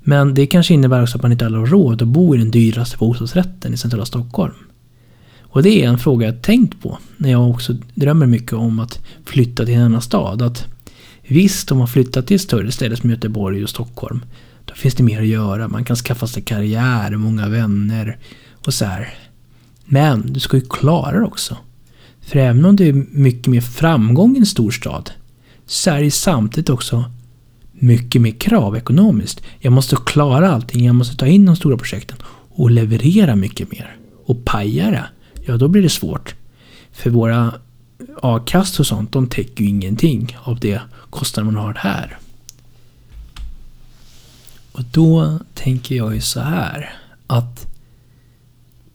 Men 0.00 0.34
det 0.34 0.46
kanske 0.46 0.74
innebär 0.74 1.02
också 1.02 1.18
att 1.18 1.22
man 1.22 1.32
inte 1.32 1.44
har 1.44 1.66
råd 1.66 2.02
att 2.02 2.08
bo 2.08 2.34
i 2.34 2.38
den 2.38 2.50
dyraste 2.50 2.96
bostadsrätten 2.96 3.74
i 3.74 3.76
centrala 3.76 4.04
Stockholm. 4.04 4.54
Och 5.40 5.62
det 5.62 5.84
är 5.84 5.88
en 5.88 5.98
fråga 5.98 6.26
jag 6.26 6.42
tänkt 6.42 6.82
på 6.82 6.98
när 7.16 7.30
jag 7.30 7.50
också 7.50 7.76
drömmer 7.94 8.26
mycket 8.26 8.52
om 8.52 8.78
att 8.78 9.00
flytta 9.24 9.64
till 9.64 9.74
en 9.74 9.82
annan 9.82 10.02
stad. 10.02 10.42
Att 10.42 10.66
visst, 11.22 11.72
om 11.72 11.78
man 11.78 11.88
flyttar 11.88 12.22
till 12.22 12.40
större 12.40 12.72
städer 12.72 12.96
som 12.96 13.10
Göteborg 13.10 13.62
och 13.62 13.70
Stockholm, 13.70 14.24
då 14.64 14.74
finns 14.74 14.94
det 14.94 15.02
mer 15.02 15.20
att 15.20 15.26
göra. 15.26 15.68
Man 15.68 15.84
kan 15.84 15.96
skaffa 15.96 16.26
sig 16.26 16.42
karriär, 16.42 17.16
många 17.16 17.48
vänner 17.48 18.18
och 18.66 18.74
så 18.74 18.84
här. 18.84 19.14
Men 19.84 20.32
du 20.32 20.40
ska 20.40 20.56
ju 20.56 20.66
klara 20.70 21.20
det 21.20 21.26
också. 21.26 21.56
För 22.20 22.38
även 22.38 22.64
om 22.64 22.76
det 22.76 22.88
är 22.88 23.06
mycket 23.10 23.46
mer 23.46 23.60
framgång 23.60 24.36
i 24.36 24.38
en 24.38 24.46
storstad 24.46 25.10
så 25.66 25.90
är 25.90 26.02
det 26.02 26.10
samtidigt 26.10 26.70
också 26.70 27.04
mycket 27.72 28.20
mer 28.20 28.32
krav 28.32 28.76
ekonomiskt. 28.76 29.42
Jag 29.58 29.72
måste 29.72 29.96
klara 30.06 30.50
allting, 30.50 30.86
jag 30.86 30.94
måste 30.94 31.16
ta 31.16 31.26
in 31.26 31.46
de 31.46 31.56
stora 31.56 31.76
projekten 31.76 32.16
och 32.50 32.70
leverera 32.70 33.36
mycket 33.36 33.72
mer. 33.72 33.96
Och 34.26 34.44
pajar 34.44 34.90
det, 34.90 35.04
ja 35.46 35.56
då 35.56 35.68
blir 35.68 35.82
det 35.82 35.88
svårt. 35.88 36.34
För 36.92 37.10
våra 37.10 37.54
a-kast 38.22 38.80
och 38.80 38.86
sånt, 38.86 39.12
de 39.12 39.26
täcker 39.26 39.64
ju 39.64 39.70
ingenting 39.70 40.36
av 40.42 40.60
det 40.60 40.80
kostnader 41.10 41.50
man 41.50 41.64
har 41.64 41.74
här. 41.74 42.18
Och 44.72 44.84
då 44.84 45.38
tänker 45.54 45.94
jag 45.94 46.14
ju 46.14 46.20
så 46.20 46.40
här 46.40 46.94
att 47.26 47.73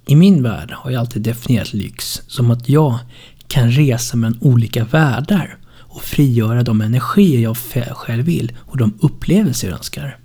i 0.10 0.16
min 0.16 0.44
värld 0.44 0.72
har 0.72 0.92
jag 0.92 1.00
alltid 1.00 1.22
definierat 1.22 1.74
lyx 1.74 2.22
som 2.28 2.52
att 2.52 2.70
jag 2.70 3.00
kan 3.48 3.72
resa 3.72 4.18
mellan 4.18 4.40
olika 4.42 4.86
världar 4.86 5.58
och 5.72 6.02
frigöra 6.02 6.64
de 6.64 6.82
energier 6.82 7.40
jag 7.40 7.58
själv 7.98 8.26
vill 8.26 8.52
och 8.60 8.78
de 8.78 8.94
upplevelser 9.02 9.68
jag 9.68 9.78
önskar. 9.78 10.18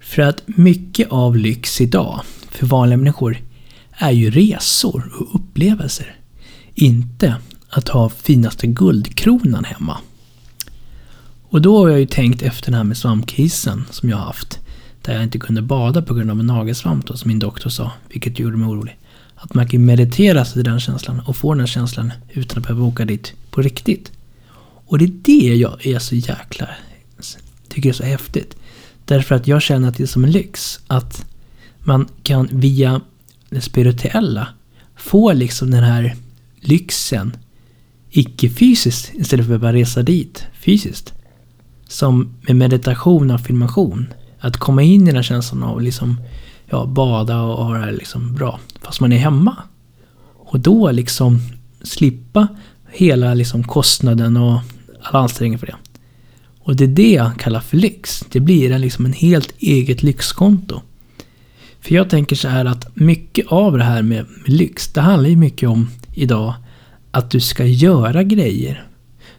För 0.00 0.22
att 0.22 0.42
mycket 0.46 1.08
av 1.08 1.36
lyx 1.36 1.80
idag, 1.80 2.20
för 2.50 2.66
vanliga 2.66 2.96
människor, 2.96 3.38
är 3.92 4.10
ju 4.10 4.30
resor 4.30 5.12
och 5.18 5.34
upplevelser. 5.34 6.16
Inte 6.74 7.36
att 7.68 7.88
ha 7.88 8.08
finaste 8.08 8.66
guldkronan 8.66 9.64
hemma. 9.64 9.98
Och 11.48 11.62
då 11.62 11.78
har 11.78 11.88
jag 11.88 12.00
ju 12.00 12.06
tänkt 12.06 12.42
efter 12.42 12.70
det 12.70 12.76
här 12.76 12.84
med 12.84 12.96
svampkrisen 12.96 13.84
som 13.90 14.08
jag 14.08 14.16
har 14.16 14.24
haft. 14.24 14.58
Där 15.02 15.14
jag 15.14 15.22
inte 15.22 15.38
kunde 15.38 15.62
bada 15.62 16.02
på 16.02 16.14
grund 16.14 16.30
av 16.30 16.40
en 16.40 16.46
nagelsvamp 16.46 17.06
då, 17.06 17.16
som 17.16 17.28
min 17.28 17.38
doktor 17.38 17.70
sa, 17.70 17.92
vilket 18.08 18.38
gjorde 18.38 18.56
mig 18.56 18.68
orolig. 18.68 18.98
Att 19.34 19.54
man 19.54 19.68
kan 19.68 19.84
meditera 19.84 20.44
sig 20.44 20.52
till 20.52 20.64
den 20.64 20.80
känslan 20.80 21.20
och 21.20 21.36
få 21.36 21.54
den 21.54 21.66
känslan 21.66 22.12
utan 22.28 22.58
att 22.58 22.66
behöva 22.66 22.86
åka 22.86 23.04
dit 23.04 23.32
på 23.50 23.62
riktigt. 23.62 24.12
Och 24.86 24.98
det 24.98 25.04
är 25.04 25.12
det 25.22 25.56
jag 25.56 25.86
är 25.86 25.98
så 25.98 26.14
jäkla... 26.14 26.68
Tycker 27.68 27.88
är 27.88 27.92
så 27.92 28.04
häftigt. 28.04 28.56
Därför 29.04 29.34
att 29.34 29.46
jag 29.46 29.62
känner 29.62 29.88
att 29.88 29.96
det 29.96 30.02
är 30.02 30.06
som 30.06 30.24
en 30.24 30.30
lyx. 30.30 30.80
Att 30.86 31.24
man 31.78 32.08
kan 32.22 32.48
via 32.52 33.00
det 33.50 33.60
spirituella 33.60 34.48
få 34.96 35.32
liksom 35.32 35.70
den 35.70 35.84
här 35.84 36.16
lyxen 36.60 37.36
icke-fysiskt 38.10 39.14
istället 39.14 39.46
för 39.46 39.54
att 39.54 39.60
bara 39.60 39.72
resa 39.72 40.02
dit 40.02 40.46
fysiskt. 40.60 41.12
som 41.88 42.34
med 42.40 42.56
meditation 42.56 43.30
och 43.30 43.36
affirmation. 43.36 44.06
Att 44.40 44.56
komma 44.56 44.82
in 44.82 45.02
i 45.02 45.06
den 45.06 45.16
här 45.16 45.22
känslan 45.22 45.62
av 45.62 45.82
liksom, 45.82 46.20
ja, 46.66 46.86
bada 46.86 47.40
och 47.42 47.64
ha 47.64 47.72
det 47.74 47.80
här 47.80 47.92
liksom 47.92 48.34
bra. 48.34 48.60
Fast 48.82 49.00
man 49.00 49.12
är 49.12 49.18
hemma. 49.18 49.56
Och 50.36 50.60
då 50.60 50.90
liksom 50.90 51.40
slippa 51.82 52.48
hela 52.90 53.34
liksom 53.34 53.64
kostnaden 53.64 54.36
och 54.36 54.60
alla 55.02 55.18
ansträngningar 55.18 55.58
för 55.58 55.66
det. 55.66 55.76
Och 56.60 56.76
det 56.76 56.84
är 56.84 56.88
det 56.88 57.12
jag 57.12 57.38
kallar 57.38 57.60
för 57.60 57.76
lyx. 57.76 58.24
Det 58.30 58.40
blir 58.40 58.72
en, 58.72 58.80
liksom 58.80 59.04
en 59.04 59.12
helt 59.12 59.54
eget 59.58 60.02
lyxkonto. 60.02 60.80
För 61.80 61.94
jag 61.94 62.10
tänker 62.10 62.36
så 62.36 62.48
här 62.48 62.64
att 62.64 62.96
mycket 62.96 63.46
av 63.46 63.78
det 63.78 63.84
här 63.84 64.02
med, 64.02 64.26
med 64.44 64.48
lyx, 64.48 64.92
det 64.92 65.00
handlar 65.00 65.28
ju 65.28 65.36
mycket 65.36 65.68
om 65.68 65.90
idag 66.14 66.54
att 67.10 67.30
du 67.30 67.40
ska 67.40 67.64
göra 67.64 68.22
grejer. 68.22 68.86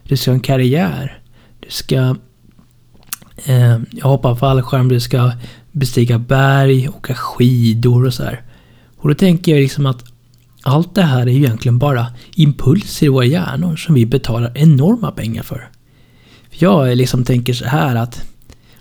Du 0.02 0.16
ska 0.16 0.30
ha 0.30 0.34
en 0.34 0.40
karriär. 0.40 1.22
Du 1.60 1.70
ska 1.70 2.16
Eh, 3.44 3.78
jag 3.90 4.06
hoppar 4.06 4.34
fallskärm, 4.34 4.88
du 4.88 5.00
ska 5.00 5.32
bestiga 5.72 6.18
berg, 6.18 6.88
åka 6.88 7.14
skidor 7.14 8.06
och 8.06 8.14
så 8.14 8.24
här. 8.24 8.42
Och 8.96 9.08
då 9.08 9.14
tänker 9.14 9.52
jag 9.52 9.60
liksom 9.60 9.86
att 9.86 10.04
allt 10.62 10.94
det 10.94 11.02
här 11.02 11.26
är 11.26 11.30
ju 11.30 11.38
egentligen 11.38 11.78
bara 11.78 12.06
impulser 12.34 13.06
i 13.06 13.08
våra 13.08 13.24
hjärnor 13.24 13.76
som 13.76 13.94
vi 13.94 14.06
betalar 14.06 14.52
enorma 14.54 15.10
pengar 15.10 15.42
för. 15.42 15.68
Jag 16.50 16.96
liksom 16.96 17.24
tänker 17.24 17.52
så 17.52 17.64
här 17.64 17.96
att 17.96 18.22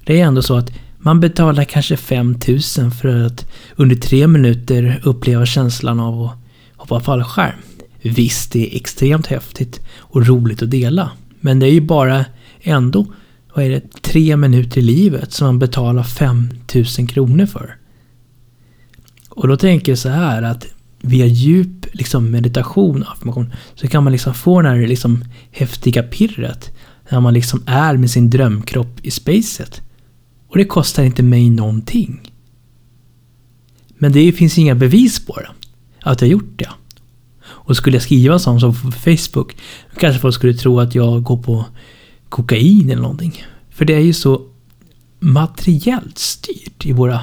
det 0.06 0.22
är 0.22 0.26
ändå 0.26 0.41
så 0.41 0.58
att 0.58 0.72
man 0.98 1.19
betalar 1.19 1.63
kanske 1.63 1.98
5000 1.98 2.91
för 2.91 3.26
att 3.26 3.52
under 3.76 3.95
tre 3.95 4.28
minuter 4.28 5.02
uppleva 5.04 5.45
känslan 5.45 6.00
av 6.00 6.24
att 6.24 6.38
hoppa 6.76 7.00
fallskärm. 7.00 7.60
Visst, 8.02 8.52
det 8.52 8.60
är 8.60 8.76
extremt 8.76 9.28
häftigt 9.28 9.82
och 9.98 10.28
roligt 10.28 10.63
att 10.63 10.72
dela. 10.72 11.12
Men 11.39 11.60
det 11.60 11.65
är 11.65 11.72
ju 11.72 11.82
bara 11.82 12.26
ändå, 12.62 13.06
vad 13.54 13.66
är 13.66 13.70
det, 13.70 14.02
tre 14.02 14.38
minuter 14.38 14.78
i 14.78 14.82
livet 14.82 15.32
som 15.32 15.48
man 15.48 15.60
betalar 15.60 16.04
5000 16.04 17.08
kronor 17.08 17.46
för. 17.46 17.76
Och 19.30 19.48
då 19.48 19.58
tänker 19.58 19.92
jag 19.92 20.00
så 20.00 20.10
här 20.10 20.42
att 20.42 20.68
via 21.02 21.26
djup 21.26 21.86
liksom 21.92 22.32
meditation 22.32 23.04
och 23.04 23.12
affirmation 23.12 23.54
så 23.76 23.88
kan 23.88 24.04
man 24.04 24.14
liksom 24.14 24.34
få 24.34 24.62
det 24.62 24.70
här 24.70 24.88
liksom 24.88 25.24
häftiga 25.52 26.04
pirret. 26.04 26.72
När 27.10 27.20
man 27.20 27.34
liksom 27.34 27.64
är 27.66 27.98
med 27.98 28.12
sin 28.12 28.30
drömkropp 28.30 29.00
i 29.02 29.12
spacet. 29.12 29.82
Och 30.48 30.58
det 30.58 30.66
kostar 30.66 31.04
inte 31.04 31.24
mig 31.24 31.50
någonting. 31.50 32.32
Men 33.98 34.12
det 34.12 34.32
finns 34.32 34.58
inga 34.58 34.76
bevis 34.76 35.26
på 35.26 35.36
det. 35.36 35.50
Att 36.02 36.22
jag 36.22 36.30
gjort 36.30 36.54
det. 36.60 36.70
Och 37.42 37.78
skulle 37.78 37.96
jag 37.96 38.04
skriva 38.04 38.40
sånt 38.40 38.62
som 38.62 38.74
på 38.74 38.92
Facebook, 38.92 39.56
kanske 40.00 40.22
folk 40.22 40.36
skulle 40.36 40.54
tro 40.54 40.80
att 40.80 40.96
jag 40.96 41.24
går 41.24 41.38
på 41.38 41.66
kokain 42.30 42.89
eller 42.89 43.02
någonting. 43.02 43.44
För 43.70 43.86
det 43.86 43.94
är 43.94 44.00
ju 44.00 44.13
så 44.13 44.48
materiellt 45.20 46.18
styrt 46.18 46.86
i 46.86 46.92
våra, 46.92 47.20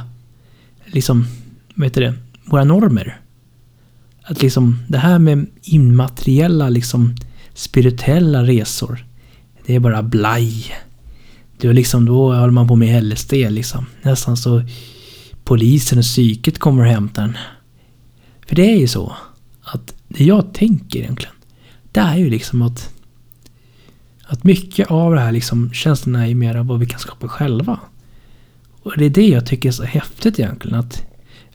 liksom, 0.87 1.27
vad 1.75 1.87
heter 1.87 2.01
det, 2.01 2.15
våra 2.45 2.65
normer. 2.65 3.21
Att 4.23 4.43
liksom 4.43 4.79
det 4.89 4.99
här 4.99 5.19
med 5.19 5.47
immateriella, 5.63 6.69
liksom 6.69 7.15
spirituella 7.55 8.43
resor, 8.43 9.07
det 9.67 9.75
är 9.75 9.81
bara 9.81 10.03
blaj. 10.03 10.75
Det 11.59 11.69
är 11.69 11.73
liksom, 11.73 12.05
då 12.05 12.35
håller 12.35 12.51
man 12.51 12.69
på 12.69 12.77
med 12.77 13.05
LSD 13.05 13.33
liksom. 13.33 13.87
Nästan 14.03 14.37
så 14.37 14.63
polisen 15.45 15.99
och 15.99 16.05
psyket 16.05 16.59
kommer 16.59 16.83
och 16.83 16.89
hämtar 16.89 17.23
en. 17.23 17.37
För 18.47 18.57
det 18.57 18.73
är 18.73 18.77
ju 18.77 18.89
så 18.89 19.17
att 19.63 19.95
det 20.09 20.25
jag 20.25 20.55
tänker 20.55 20.99
egentligen, 20.99 21.35
det 21.93 22.01
är 22.01 22.17
ju 22.17 22.31
liksom 22.31 22.63
att 22.63 22.96
att 24.27 24.45
mycket 24.45 24.91
av 24.91 25.15
det 25.15 25.21
här 25.21 25.33
liksom 25.33 25.73
känslorna 25.73 26.23
är 26.23 26.29
ju 26.29 26.35
mer 26.35 26.63
vad 26.63 26.79
vi 26.79 26.87
kan 26.87 27.01
skapa 27.01 27.29
själva. 27.29 27.81
Och 28.83 28.93
det 28.97 29.05
är 29.05 29.11
det 29.11 29.29
jag 29.29 29.47
tycker 29.47 29.69
är 29.69 29.73
så 29.73 29.85
häftigt 29.85 30.39
egentligen. 30.39 30.79
Att 30.79 31.03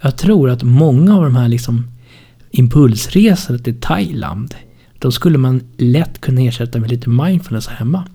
jag 0.01 0.17
tror 0.17 0.49
att 0.49 0.63
många 0.63 1.15
av 1.15 1.23
de 1.23 1.35
här 1.35 1.47
liksom 1.47 1.87
impulsresorna 2.51 3.59
till 3.59 3.81
Thailand, 3.81 4.55
då 4.99 5.11
skulle 5.11 5.37
man 5.37 5.61
lätt 5.77 6.21
kunna 6.21 6.41
ersätta 6.41 6.79
med 6.79 6.89
lite 6.89 7.09
mindfulness 7.09 7.67
här 7.67 7.75
hemma. 7.75 8.07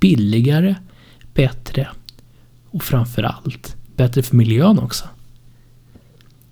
Billigare, 0.00 0.74
bättre 1.34 1.88
och 2.70 2.82
framförallt 2.82 3.76
bättre 3.96 4.22
för 4.22 4.36
miljön 4.36 4.78
också. 4.78 5.04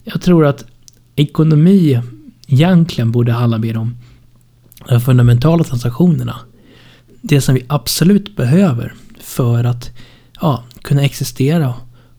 Jag 0.05 0.23
tror 0.23 0.47
att 0.47 0.65
ekonomi 1.17 2.01
egentligen 2.47 3.13
borde 3.13 3.33
handla 3.33 3.59
mer 3.59 3.77
om 3.77 3.97
de 4.89 5.01
fundamentala 5.01 5.65
transaktionerna. 5.65 6.37
Det 7.23 7.41
som 7.41 7.55
vi 7.55 7.65
absolut 7.69 8.37
behöver 8.37 8.95
för 9.21 9.65
att 9.65 9.91
ja, 10.41 10.65
kunna 10.83 11.03
existera 11.03 11.75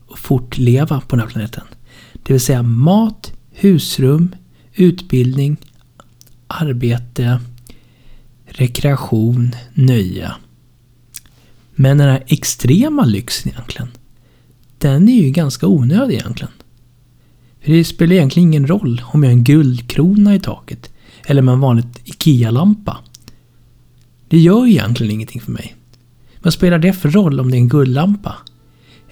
och 0.07 0.19
fortleva 0.19 1.01
på 1.01 1.15
den 1.15 1.19
här 1.25 1.31
planeten. 1.31 1.63
Det 2.23 2.33
vill 2.33 2.41
säga 2.41 2.63
mat, 2.63 3.33
husrum, 3.51 4.35
utbildning, 4.73 5.57
arbete, 6.47 7.39
rekreation, 8.45 9.55
nöje. 9.73 10.31
Men 11.75 11.97
den 11.97 12.07
här 12.07 12.23
extrema 12.27 13.05
lyxen 13.05 13.51
egentligen, 13.51 13.91
den 14.77 15.09
är 15.09 15.21
ju 15.21 15.29
ganska 15.29 15.67
onödig 15.67 16.15
egentligen. 16.15 16.53
För 17.61 17.71
det 17.71 17.83
spelar 17.83 18.13
egentligen 18.13 18.49
ingen 18.49 18.67
roll 18.67 19.01
om 19.05 19.23
jag 19.23 19.29
har 19.29 19.37
en 19.37 19.43
guldkrona 19.43 20.35
i 20.35 20.39
taket 20.39 20.89
eller 21.25 21.41
med 21.41 21.53
en 21.53 21.59
vanlig 21.59 21.85
IKEA-lampa. 22.03 22.97
Det 24.32 24.39
gör 24.39 24.67
egentligen 24.67 25.13
ingenting 25.13 25.41
för 25.41 25.52
mig. 25.52 25.76
Vad 26.41 26.54
spelar 26.54 26.80
det 26.80 26.94
för 26.94 27.10
roll 27.10 27.39
om 27.39 27.52
det 27.52 27.58
är 27.58 27.60
en 27.60 27.70
guldlampa? 27.70 28.36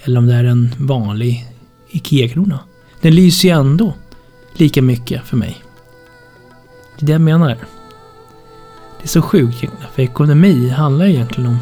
Eller 0.03 0.17
om 0.17 0.27
det 0.27 0.33
är 0.33 0.43
en 0.43 0.69
vanlig 0.77 1.45
IKEA-krona? 1.91 2.59
Den 3.01 3.15
lyser 3.15 3.47
ju 3.47 3.55
ändå 3.55 3.93
lika 4.53 4.81
mycket 4.81 5.25
för 5.25 5.37
mig. 5.37 5.57
Det 6.99 7.03
är 7.03 7.07
det 7.07 7.11
jag 7.11 7.21
menar. 7.21 7.47
Det 7.47 9.03
är 9.03 9.07
så 9.07 9.21
sjukt 9.21 9.63
egentligen, 9.63 9.91
för 9.93 10.01
ekonomi 10.01 10.69
handlar 10.69 11.05
egentligen 11.05 11.49
om... 11.49 11.57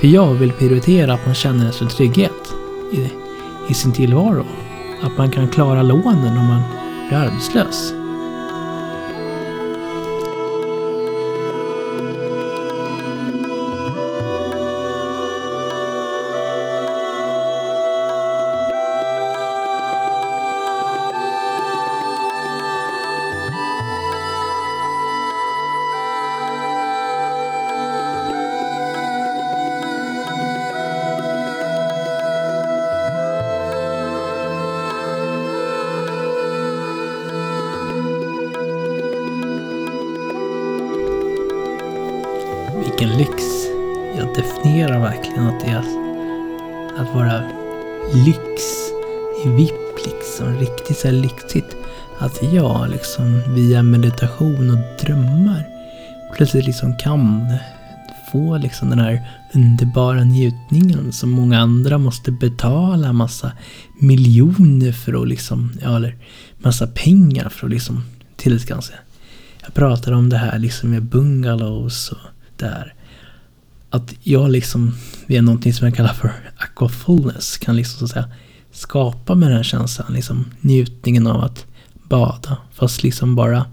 För 0.00 0.08
jag 0.08 0.34
vill 0.34 0.52
prioritera 0.52 1.14
att 1.14 1.26
man 1.26 1.34
känner 1.34 1.66
en 1.66 1.72
sån 1.72 1.88
trygghet 1.88 2.54
i, 2.92 3.08
i 3.70 3.74
sin 3.74 3.92
tillvaro. 3.92 4.46
Att 5.02 5.18
man 5.18 5.30
kan 5.30 5.48
klara 5.48 5.82
lånen 5.82 6.38
om 6.38 6.46
man 6.46 6.62
blir 7.08 7.18
arbetslös. 7.18 8.01
Liksom 53.12 53.54
via 53.54 53.82
meditation 53.82 54.70
och 54.70 55.04
drömmar 55.06 55.68
plötsligt 56.36 56.66
liksom 56.66 56.96
kan 56.96 57.46
få 58.32 58.58
liksom 58.58 58.90
den 58.90 58.98
här 58.98 59.28
underbara 59.54 60.24
njutningen 60.24 61.12
som 61.12 61.30
många 61.30 61.58
andra 61.58 61.98
måste 61.98 62.32
betala 62.32 63.12
massa 63.12 63.52
miljoner 64.00 64.92
för 64.92 65.22
att 65.22 65.28
liksom, 65.28 65.72
ja 65.82 65.96
eller 65.96 66.16
massa 66.58 66.86
pengar 66.86 67.48
för 67.48 67.66
att 67.66 67.72
liksom 67.72 68.04
tillskansa. 68.36 68.92
Jag 69.62 69.74
pratar 69.74 70.12
om 70.12 70.28
det 70.28 70.38
här 70.38 70.58
liksom 70.58 70.90
med 70.90 71.02
bungalows 71.02 72.08
och 72.08 72.18
där. 72.56 72.94
Att 73.90 74.14
jag 74.22 74.50
liksom 74.50 74.94
via 75.26 75.42
någonting 75.42 75.72
som 75.72 75.86
jag 75.86 75.96
kallar 75.96 76.14
för 76.14 76.32
aquafulness 76.56 77.58
kan 77.58 77.76
liksom 77.76 77.98
så 77.98 78.04
att 78.04 78.10
säga 78.10 78.36
skapa 78.72 79.34
med 79.34 79.48
den 79.48 79.56
här 79.56 79.64
känslan, 79.64 80.12
liksom 80.12 80.44
njutningen 80.60 81.26
av 81.26 81.44
att 81.44 81.66
bada. 82.12 82.56
Fast 82.72 83.02
liksom 83.02 83.34
bara 83.34 83.66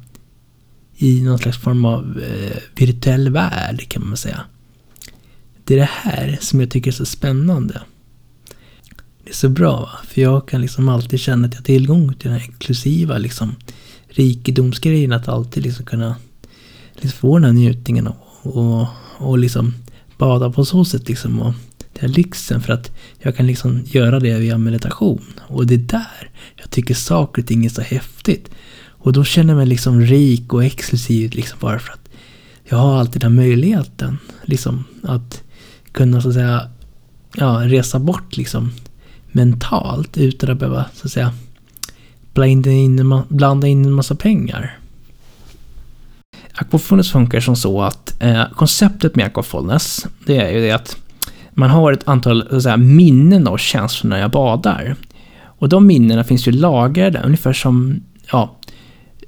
i 0.97 1.21
någon 1.21 1.39
slags 1.39 1.57
form 1.57 1.85
av 1.85 2.21
eh, 2.21 2.57
virtuell 2.75 3.29
värld 3.29 3.89
kan 3.89 4.07
man 4.07 4.17
säga. 4.17 4.41
Det 5.63 5.73
är 5.73 5.77
det 5.77 5.89
här 5.91 6.37
som 6.41 6.59
jag 6.59 6.71
tycker 6.71 6.91
är 6.91 6.95
så 6.95 7.05
spännande. 7.05 7.81
Det 9.23 9.29
är 9.29 9.35
så 9.35 9.49
bra, 9.49 9.89
för 10.07 10.21
jag 10.21 10.47
kan 10.47 10.61
liksom 10.61 10.89
alltid 10.89 11.19
känna 11.19 11.47
att 11.47 11.53
jag 11.53 11.59
har 11.59 11.65
tillgång 11.65 12.13
till 12.13 12.29
den 12.29 12.39
här 12.39 12.49
exklusiva 12.49 13.17
liksom, 13.17 13.55
rikedomsgrejen. 14.07 15.13
Att 15.13 15.27
alltid 15.27 15.63
liksom 15.63 15.85
kunna 15.85 16.15
liksom 16.93 17.19
få 17.19 17.39
den 17.39 17.45
här 17.45 17.53
njutningen 17.53 18.07
och, 18.07 18.17
och, 18.41 18.87
och 19.17 19.37
liksom 19.37 19.73
bada 20.17 20.51
på 20.51 20.65
så 20.65 20.85
sätt 20.85 21.07
liksom 21.09 21.41
och 21.41 21.53
den 21.99 22.09
här 22.09 22.17
lyxen 22.17 22.61
för 22.61 22.73
att 22.73 22.91
jag 23.19 23.35
kan 23.35 23.47
liksom 23.47 23.83
göra 23.85 24.19
det 24.19 24.39
via 24.39 24.57
meditation. 24.57 25.25
Och 25.37 25.67
det 25.67 25.73
är 25.73 25.77
där 25.77 26.29
jag 26.55 26.69
tycker 26.69 26.93
saker 26.93 27.41
och 27.41 27.47
ting 27.47 27.65
är 27.65 27.69
så 27.69 27.81
häftigt. 27.81 28.49
Och 28.87 29.13
då 29.13 29.23
känner 29.23 29.53
jag 29.53 29.57
mig 29.57 29.67
liksom 29.67 30.01
rik 30.01 30.53
och 30.53 30.65
exklusiv 30.65 31.31
liksom 31.33 31.57
bara 31.59 31.79
för 31.79 31.93
att 31.93 32.09
jag 32.63 32.77
har 32.77 32.99
alltid 32.99 33.21
den 33.21 33.31
här 33.31 33.43
möjligheten. 33.43 34.17
Liksom 34.43 34.83
att 35.03 35.43
kunna 35.91 36.21
så 36.21 36.27
att 36.27 36.33
säga 36.33 36.69
ja, 37.35 37.61
resa 37.63 37.99
bort 37.99 38.37
liksom 38.37 38.71
mentalt 39.31 40.17
utan 40.17 40.51
att 40.51 40.59
behöva 40.59 40.85
så 40.93 41.05
att 41.07 41.11
säga 41.11 41.33
blanda 42.33 42.71
in, 42.71 43.23
blanda 43.29 43.67
in 43.67 43.85
en 43.85 43.93
massa 43.93 44.15
pengar. 44.15 44.79
Aquafulness 46.53 47.11
funkar 47.11 47.39
som 47.39 47.55
så 47.55 47.81
att 47.81 48.15
eh, 48.19 48.43
konceptet 48.55 49.15
med 49.15 49.25
aquafulness, 49.25 50.07
det 50.25 50.37
är 50.37 50.51
ju 50.51 50.61
det 50.61 50.71
att 50.71 50.97
man 51.59 51.69
har 51.69 51.91
ett 51.91 52.07
antal 52.07 52.61
säga, 52.61 52.77
minnen 52.77 53.47
och 53.47 53.59
känslor 53.59 54.09
när 54.09 54.19
jag 54.19 54.31
badar. 54.31 54.95
Och 55.43 55.69
de 55.69 55.87
minnena 55.87 56.23
finns 56.23 56.47
ju 56.47 56.51
lagrade, 56.51 57.21
ungefär 57.25 57.53
som 57.53 57.99
ja, 58.31 58.55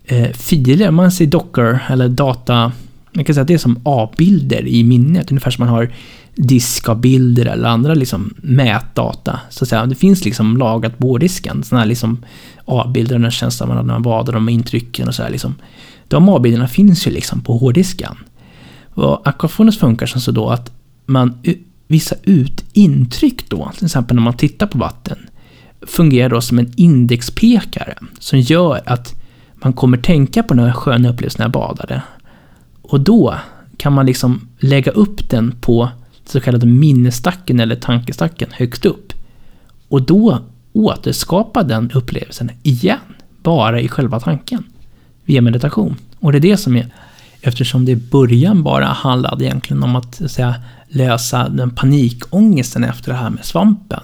eh, 0.05 0.31
filer, 0.31 0.91
man 0.91 1.11
ser 1.11 1.25
dockor 1.25 1.79
eller 1.89 2.09
data, 2.09 2.71
man 3.11 3.25
kan 3.25 3.35
säga 3.35 3.41
att 3.41 3.47
det 3.47 3.53
är 3.53 3.57
som 3.57 3.81
A-bilder 3.83 4.67
i 4.67 4.83
minnet, 4.83 5.31
ungefär 5.31 5.51
som 5.51 5.65
man 5.65 5.73
har 5.73 5.91
diskabilder 6.35 7.45
eller 7.45 7.69
andra 7.69 7.93
liksom 7.93 8.33
mätdata. 8.37 9.39
Så 9.49 9.63
att 9.63 9.69
säga. 9.69 9.85
Det 9.85 9.95
finns 9.95 10.25
liksom 10.25 10.57
lagrat 10.57 10.97
på 10.97 11.17
disken, 11.17 11.63
sådana 11.63 11.81
här 11.81 11.87
liksom 11.87 12.25
A-bilder, 12.65 13.19
den 13.19 13.31
känslan 13.31 13.69
man 13.69 13.77
har 13.77 13.83
när 13.83 13.93
man 13.93 14.01
badar, 14.01 14.33
de 14.33 14.49
intrycken 14.49 15.07
och 15.07 15.15
så 15.15 15.23
här 15.23 15.29
liksom. 15.29 15.55
De 16.07 16.29
A-bilderna 16.29 16.67
finns 16.67 17.07
ju 17.07 17.11
liksom 17.11 17.41
på 17.41 17.57
hårddisken. 17.57 18.15
Och 18.93 19.27
Aquafones 19.27 19.77
funkar 19.77 20.05
som 20.05 20.21
så 20.21 20.31
då 20.31 20.49
att 20.49 20.71
man 21.05 21.37
vissa 21.91 22.15
ut 22.23 22.65
intryck 22.73 23.49
då, 23.49 23.71
till 23.77 23.85
exempel 23.85 24.15
när 24.15 24.23
man 24.23 24.37
tittar 24.37 24.67
på 24.67 24.77
vatten, 24.77 25.17
fungerar 25.81 26.29
då 26.29 26.41
som 26.41 26.59
en 26.59 26.73
indexpekare 26.75 27.95
som 28.19 28.39
gör 28.39 28.81
att 28.85 29.15
man 29.53 29.73
kommer 29.73 29.97
tänka 29.97 30.43
på 30.43 30.53
den 30.53 30.65
här 30.65 30.73
sköna 30.73 31.09
upplevelsen 31.09 31.39
när 31.39 31.45
jag 31.45 31.51
badade. 31.51 32.01
Och 32.81 32.99
då 32.99 33.35
kan 33.77 33.93
man 33.93 34.05
liksom 34.05 34.47
lägga 34.59 34.91
upp 34.91 35.29
den 35.29 35.55
på 35.61 35.89
så 36.25 36.39
kallade 36.39 36.65
minnesstacken 36.65 37.59
eller 37.59 37.75
tankestacken 37.75 38.49
högst 38.51 38.85
upp. 38.85 39.13
Och 39.87 40.01
då 40.01 40.39
återskapa 40.73 41.63
den 41.63 41.91
upplevelsen 41.91 42.51
igen, 42.63 42.99
bara 43.43 43.81
i 43.81 43.87
själva 43.87 44.19
tanken, 44.19 44.63
via 45.25 45.41
meditation. 45.41 45.95
Och 46.19 46.31
det 46.31 46.37
är 46.37 46.39
det 46.39 46.57
som 46.57 46.75
är, 46.75 46.87
eftersom 47.41 47.85
det 47.85 47.91
i 47.91 47.95
början 47.95 48.63
bara 48.63 48.85
handlade 48.85 49.45
egentligen 49.45 49.83
om 49.83 49.95
att, 49.95 50.31
säga, 50.31 50.55
lösa 50.87 51.49
den 51.49 51.75
panikångesten 51.75 52.83
efter 52.83 53.11
det 53.11 53.17
här 53.17 53.29
med 53.29 53.45
svampen, 53.45 54.03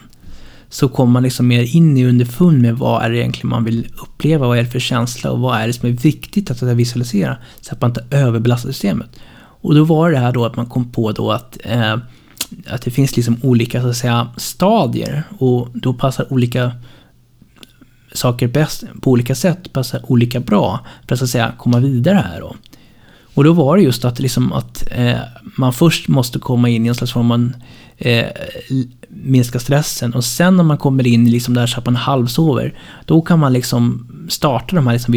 så 0.70 0.90
kommer 0.90 1.12
man 1.12 1.24
liksom 1.24 1.48
mer 1.48 1.76
in 1.76 1.98
i 1.98 2.06
underfund 2.06 2.62
med 2.62 2.78
vad 2.78 3.04
är 3.04 3.10
det 3.10 3.18
egentligen 3.18 3.50
man 3.50 3.64
vill 3.64 3.88
uppleva, 4.02 4.48
vad 4.48 4.58
är 4.58 4.64
det 4.64 4.70
för 4.70 4.80
känsla 4.80 5.32
och 5.32 5.40
vad 5.40 5.58
är 5.58 5.68
det 5.68 5.74
som 5.74 5.90
är 5.90 5.94
viktigt 5.94 6.52
att 6.52 6.64
visualisera, 6.64 7.38
så 7.62 7.74
att 7.74 7.82
man 7.82 7.90
inte 7.90 8.06
överbelastar 8.12 8.70
systemet. 8.70 9.10
Och 9.62 9.76
då 9.76 9.84
var 9.84 10.12
det 10.12 10.18
här 10.18 10.32
då 10.32 10.46
att 10.46 10.56
man 10.56 10.66
kom 10.66 10.92
på 10.92 11.12
då 11.12 11.32
att 11.32 11.58
eh, 11.64 11.98
att 12.68 12.82
det 12.82 12.92
finns 12.92 13.16
liksom 13.16 13.38
olika 13.44 13.82
så 13.82 13.88
att 13.88 13.98
säga, 13.98 14.28
stadier 14.38 15.24
och 15.38 15.68
då 15.74 15.94
passar 15.94 16.34
olika 16.34 16.72
saker 18.14 18.48
bäst 18.48 18.84
på 19.02 19.12
olika 19.12 19.36
sätt, 19.36 19.74
passar 19.74 20.12
olika 20.12 20.40
bra 20.40 20.80
för 21.08 21.16
att, 21.16 21.20
så 21.20 21.26
att 21.26 21.32
säga, 21.32 21.52
komma 21.58 21.80
vidare 21.80 22.16
här 22.16 22.40
då. 22.40 22.56
Och 23.38 23.44
då 23.44 23.54
var 23.54 23.78
det 23.78 23.84
just 23.84 24.06
att, 24.06 24.20
liksom 24.20 24.54
att 24.54 24.84
eh, 24.92 25.18
man 25.58 25.74
först 25.74 26.08
måste 26.08 26.40
komma 26.40 26.70
in 26.70 26.86
i 26.86 26.90
en 26.90 26.96
slags 26.96 27.14
form 27.14 27.32
av 27.32 27.52
eh, 27.98 28.26
minska 29.10 29.60
stressen 29.60 30.14
och 30.14 30.26
sen 30.26 30.58
när 30.58 30.64
man 30.64 30.78
kommer 30.78 31.08
in 31.08 31.32
liksom 31.32 31.54
där 31.54 31.68
så 31.68 31.80
att 31.80 31.86
man 31.86 31.96
halvsover, 31.96 32.80
då 33.06 33.22
kan 33.22 33.40
man 33.40 33.54
liksom 33.54 34.08
starta 34.30 34.76
de 34.76 34.88
här 34.88 34.94
liksom 34.94 35.12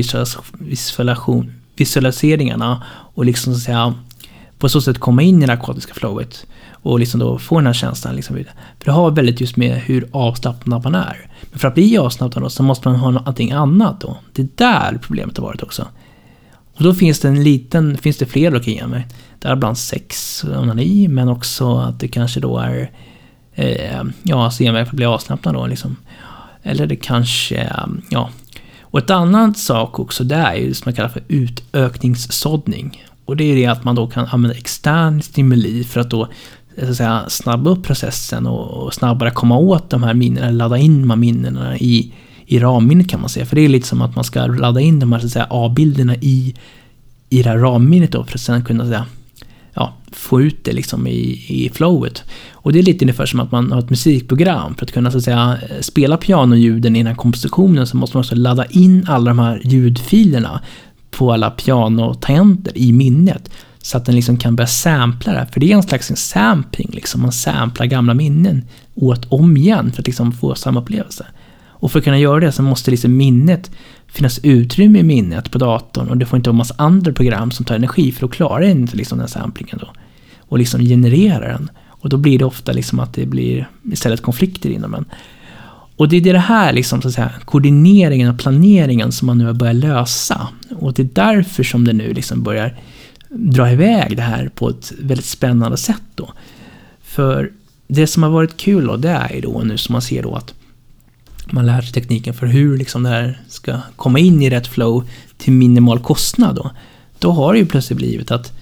visualisation, 0.59 1.53
visualiseringarna 1.77 2.83
och 3.15 3.25
liksom 3.25 3.53
så 3.53 3.59
att 3.59 3.65
säga 3.65 3.95
på 4.59 4.69
så 4.69 4.81
sätt 4.81 4.99
komma 4.99 5.23
in 5.23 5.37
i 5.37 5.41
det 5.41 5.47
narkotiska 5.47 5.95
flowet 5.95 6.47
och 6.73 7.01
liksom 7.01 7.21
då 7.21 7.39
få 7.39 7.57
den 7.57 7.67
här 7.67 7.73
känslan. 7.73 8.17
Liksom. 8.17 8.37
För 8.37 8.85
det 8.85 8.91
har 8.91 9.11
väldigt 9.11 9.41
just 9.41 9.57
med 9.57 9.77
hur 9.77 10.09
avslappnad 10.13 10.85
man 10.85 10.95
är. 10.95 11.31
Men 11.51 11.59
för 11.59 11.69
att 11.69 11.75
bli 11.75 11.99
avslappnad 11.99 12.45
då, 12.45 12.51
så 12.51 12.63
måste 12.63 12.89
man 12.89 12.99
ha 12.99 13.11
någonting 13.11 13.53
annat 13.53 14.01
då. 14.01 14.17
Det 14.33 14.43
är 14.43 14.49
där 14.55 14.99
problemet 15.03 15.37
har 15.37 15.45
varit 15.45 15.63
också. 15.63 15.87
Och 16.81 16.85
då 16.85 16.95
finns 16.95 17.21
det 17.21 17.29
en 17.29 17.43
liten, 17.43 17.99
finns 17.99 18.17
det 18.17 18.27
fler 18.27 18.51
olika 18.51 18.71
gener. 18.71 19.07
Däribland 19.39 19.79
sex, 19.79 20.45
onani, 20.45 21.09
men 21.09 21.29
också 21.29 21.79
att 21.79 22.01
det 22.01 22.09
kanske 22.09 22.41
då 22.41 22.59
är 22.59 22.91
eh, 23.55 24.03
ja, 24.23 24.45
alltså, 24.45 24.63
genvägar 24.63 24.85
för 24.85 24.91
att 24.91 24.97
bli 24.97 25.05
avslappnad 25.05 25.55
då 25.55 25.67
liksom. 25.67 25.97
Eller 26.63 26.87
det 26.87 26.97
kanske, 26.97 27.57
eh, 27.57 27.87
ja. 28.11 28.31
Och 28.81 28.99
ett 28.99 29.11
annat 29.11 29.59
sak 29.59 29.99
också, 29.99 30.25
det 30.25 30.35
är 30.35 30.55
ju 30.55 30.69
det 30.69 30.75
som 30.75 30.83
man 30.85 30.95
kallar 30.95 31.09
för 31.09 31.23
utökningssåddning. 31.29 33.05
Och 33.25 33.37
det 33.37 33.45
är 33.45 33.57
det 33.57 33.67
att 33.67 33.85
man 33.85 33.95
då 33.95 34.07
kan 34.07 34.27
använda 34.27 34.57
extern 34.57 35.23
stimuli 35.23 35.85
för 35.85 36.01
att 36.01 36.11
då 36.11 36.29
eh, 36.77 36.85
så 36.85 36.91
att 36.91 36.97
säga, 36.97 37.25
snabba 37.29 37.71
upp 37.71 37.83
processen 37.83 38.47
och, 38.47 38.95
snabbare 38.95 39.31
komma 39.31 39.57
åt 39.57 39.91
de 39.91 40.03
här 40.03 40.15
minnena, 40.15 40.51
ladda 40.51 40.79
in 40.79 41.01
de 41.01 41.11
här 41.11 41.17
minnena 41.17 41.79
i, 41.79 42.13
i 42.51 42.59
ramminnet 42.59 43.09
kan 43.09 43.21
man 43.21 43.29
säga. 43.29 43.47
För 43.47 43.57
det 43.57 43.63
är 43.63 43.69
lite 43.69 43.87
som 43.87 44.03
att 44.03 44.15
man 44.15 44.25
ska 44.25 44.47
ladda 44.47 44.81
in 44.81 44.99
de 44.99 45.13
här 45.13 45.21
så 45.21 45.41
A-bilderna 45.51 46.17
i, 46.17 46.55
i 47.29 47.43
det 47.43 47.49
här 47.49 47.59
ramminnet 47.59 48.13
då 48.13 48.25
för 48.25 48.35
att 48.35 48.41
sen 48.41 48.65
kunna 48.65 48.85
säga, 48.85 49.07
ja, 49.75 49.95
få 50.13 50.41
ut 50.41 50.65
det 50.65 50.73
liksom 50.73 51.07
i, 51.07 51.45
i 51.49 51.71
flowet. 51.75 52.25
Och 52.53 52.73
det 52.73 52.79
är 52.79 52.83
lite 52.83 53.05
ungefär 53.05 53.27
som 53.27 53.41
att 53.41 53.53
man 53.53 53.73
har 53.73 53.79
ett 53.79 53.91
musikprogram. 53.91 54.75
För 54.75 54.85
att 54.85 54.93
kunna 54.93 55.11
så 55.11 55.19
att 55.19 55.25
säga, 55.25 55.59
spela 55.81 56.17
pianoljuden 56.17 56.97
i 56.97 56.99
den 56.99 57.07
här 57.07 57.15
kompositionen 57.15 57.87
så 57.87 57.97
måste 57.97 58.17
man 58.17 58.21
också 58.21 58.35
ladda 58.35 58.65
in 58.65 59.05
alla 59.09 59.31
de 59.31 59.39
här 59.39 59.61
ljudfilerna 59.65 60.61
på 61.11 61.33
alla 61.33 61.51
pianotangenter 61.51 62.79
i 62.79 62.93
minnet. 62.93 63.51
Så 63.83 63.97
att 63.97 64.07
den 64.07 64.15
liksom 64.15 64.37
kan 64.37 64.57
börja 64.57 64.69
sampla 64.69 65.33
det. 65.33 65.47
För 65.53 65.61
det 65.61 65.73
är 65.73 65.77
en 65.77 65.83
slags 65.83 66.13
sampling, 66.17 66.91
liksom. 66.93 67.23
man 67.23 67.33
samplar 67.33 67.87
gamla 67.87 68.15
minnen 68.15 68.65
åt 68.95 69.25
om 69.29 69.57
igen 69.57 69.93
för 69.93 70.03
att 70.03 70.07
liksom 70.07 70.33
få 70.33 70.55
samma 70.55 70.81
upplevelse. 70.81 71.27
Och 71.81 71.93
för 71.93 71.99
att 71.99 72.05
kunna 72.05 72.19
göra 72.19 72.41
det 72.41 72.53
så 72.53 72.63
måste 72.63 72.91
liksom 72.91 73.17
minnet 73.17 73.71
finnas 74.07 74.41
utrymme 74.43 74.99
i 74.99 75.03
minnet 75.03 75.51
på 75.51 75.59
datorn 75.59 76.09
och 76.09 76.17
det 76.17 76.27
får 76.27 76.37
inte 76.37 76.51
vara 76.51 76.57
massa 76.57 76.75
andra 76.79 77.13
program 77.13 77.51
som 77.51 77.65
tar 77.65 77.75
energi 77.75 78.13
för 78.13 78.27
att 78.27 78.33
klara 78.33 78.65
inte 78.65 78.97
liksom 78.97 79.19
den 79.19 79.29
samplingen 79.29 79.79
då. 79.81 79.89
Och 80.39 80.59
liksom 80.59 80.81
generera 80.81 81.49
den. 81.49 81.71
Och 81.89 82.09
då 82.09 82.17
blir 82.17 82.39
det 82.39 82.45
ofta 82.45 82.73
liksom 82.73 83.01
att 83.01 83.15
det 83.15 83.27
blir 83.27 83.69
istället 83.93 84.23
konflikter 84.23 84.71
inom 84.71 84.95
en. 84.95 85.05
Och 85.97 86.09
det 86.09 86.17
är 86.17 86.33
det 86.33 86.39
här 86.39 86.73
liksom, 86.73 87.03
så 87.03 87.09
att 87.09 87.15
säga, 87.15 87.33
koordineringen 87.45 88.31
och 88.31 88.39
planeringen 88.39 89.13
som 89.13 89.27
man 89.27 89.39
nu 89.39 89.47
har 89.47 89.53
börjat 89.53 89.77
lösa. 89.77 90.49
Och 90.79 90.95
det 90.95 91.03
är 91.03 91.09
därför 91.13 91.63
som 91.63 91.85
det 91.85 91.93
nu 91.93 92.13
liksom 92.13 92.43
börjar 92.43 92.79
dra 93.29 93.71
iväg 93.71 94.17
det 94.17 94.23
här 94.23 94.51
på 94.55 94.69
ett 94.69 94.93
väldigt 95.01 95.27
spännande 95.27 95.77
sätt 95.77 96.03
då. 96.15 96.33
För 97.03 97.53
det 97.89 98.07
som 98.07 98.23
har 98.23 98.31
varit 98.31 98.57
kul 98.57 98.87
då, 98.87 98.97
det 98.97 99.09
är 99.09 99.35
ju 99.35 99.41
då 99.41 99.63
nu 99.65 99.79
som 99.79 99.93
man 99.93 100.03
ser 100.03 100.23
då 100.23 100.35
att 100.35 100.55
man 101.53 101.67
lär 101.67 101.81
sig 101.81 101.93
tekniken 101.93 102.35
för 102.35 102.47
hur 102.47 102.79
liksom 102.79 103.03
det 103.03 103.09
här 103.09 103.41
ska 103.49 103.81
komma 103.97 104.19
in 104.19 104.43
i 104.43 104.51
rätt 104.51 104.67
flow 104.67 105.09
till 105.39 105.53
minimal 105.53 105.99
kostnad 105.99 106.57
då. 106.57 106.71
Då 107.19 107.33
har 107.33 107.53
det 107.53 107.59
ju 107.59 107.67
plötsligt 107.67 107.97
blivit 107.97 108.31
att 108.31 108.53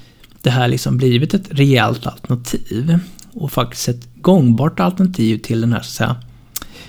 det 0.42 0.51
här 0.51 0.68
liksom 0.68 0.96
blivit 0.96 1.35
ett 1.35 1.48
rejält 1.51 2.07
alternativ. 2.07 2.98
Och 3.33 3.53
faktiskt 3.53 3.88
ett 3.88 4.09
gångbart 4.14 4.81
alternativ 4.81 5.38
till 5.38 5.61
den 5.61 5.72
här 5.72 5.81
så 5.81 5.88
att 5.88 5.94
säga 5.94 6.16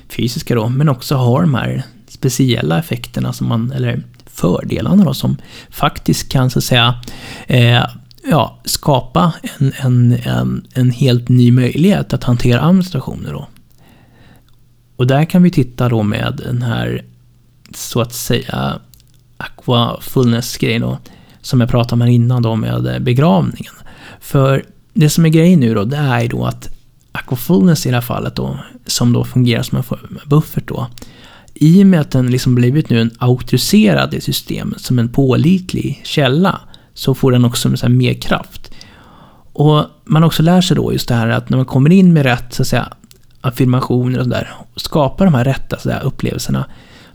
fysiska 0.10 0.56
då, 0.56 0.70
men 0.70 0.90
också 0.90 1.16
har 1.16 1.42
de 1.42 1.56
här 1.56 1.84
speciella 2.08 2.80
effekterna 2.80 3.34
som 3.34 3.48
man, 3.48 3.72
eller 3.72 4.04
fördelarna 4.26 5.04
då, 5.04 5.14
som 5.14 5.38
faktiskt 5.70 6.32
kan 6.32 6.50
så 6.50 6.60
att 6.60 6.66
säga 6.66 7.02
eh, 7.48 7.84
ja, 8.30 8.60
skapa 8.66 9.34
en, 9.58 9.74
en, 9.80 10.18
en, 10.24 10.68
en 10.74 10.92
helt 10.92 11.30
ny 11.30 11.52
möjlighet 11.52 12.14
att 12.14 12.24
hantera 12.24 12.62
administrationer 12.62 13.34
då. 13.34 13.48
Och 15.00 15.08
där 15.08 15.26
kan 15.26 15.44
vi 15.44 15.52
titta 15.52 15.90
då 15.90 16.04
med 16.04 16.42
den 16.46 16.62
här, 16.62 17.06
så 17.74 18.02
att 18.02 18.14
säga, 18.14 18.80
aquafullness-grejen 19.38 20.82
då, 20.82 20.98
som 21.42 21.62
jag 21.62 21.70
pratade 21.70 21.94
om 21.94 22.02
här 22.02 22.08
innan 22.08 22.42
då 22.42 22.56
med 22.56 22.88
eh, 22.88 23.00
begravningen. 23.00 23.74
För 24.20 24.64
det 24.94 25.10
som 25.10 25.26
är 25.26 25.30
grejen 25.30 25.60
nu 25.60 25.74
då, 25.74 25.84
det 25.84 25.98
är 25.98 26.22
ju 26.22 26.28
då 26.28 26.46
att 26.46 26.70
aquafullness 27.12 27.86
i 27.86 27.90
det 27.90 27.96
här 27.96 28.02
fallet 28.02 28.36
då, 28.36 28.60
som 28.86 29.14
då 29.14 29.24
fungerar 29.24 29.64
som 29.64 29.78
en 29.78 29.84
buffert 30.26 30.68
då, 30.68 30.88
i 31.54 31.84
och 31.84 31.88
med 31.88 32.02
att 32.02 32.12
den 32.12 32.32
liksom 32.32 32.56
blivit 32.56 32.90
nu 32.90 33.02
en 33.02 33.12
auktoriserad 33.18 34.14
i 34.14 34.22
systemet 34.22 34.82
som 34.82 35.00
en 35.00 35.10
pålitlig 35.10 36.02
källa 36.04 36.62
så 36.94 37.14
får 37.14 37.32
den 37.32 37.46
också 37.46 37.78
så 37.78 37.90
mer 37.90 38.14
kraft. 38.14 38.72
Och 39.54 39.86
man 40.06 40.24
också 40.24 40.44
lär 40.44 40.62
sig 40.62 40.76
då 40.76 40.94
just 40.94 41.08
det 41.08 41.16
här 41.16 41.28
att 41.28 41.50
när 41.50 41.58
man 41.58 41.66
kommer 41.66 41.90
in 41.90 42.14
med 42.14 42.24
rätt 42.24 42.54
så 42.54 42.62
att 42.62 42.68
säga, 42.68 42.94
affirmationer 43.42 44.20
och 44.20 44.26
sådär, 44.26 44.50
skapa 44.76 45.26
de 45.26 45.34
här 45.34 45.44
rätta 45.44 45.80
så 45.80 45.90
där, 45.90 46.04
upplevelserna, 46.04 46.66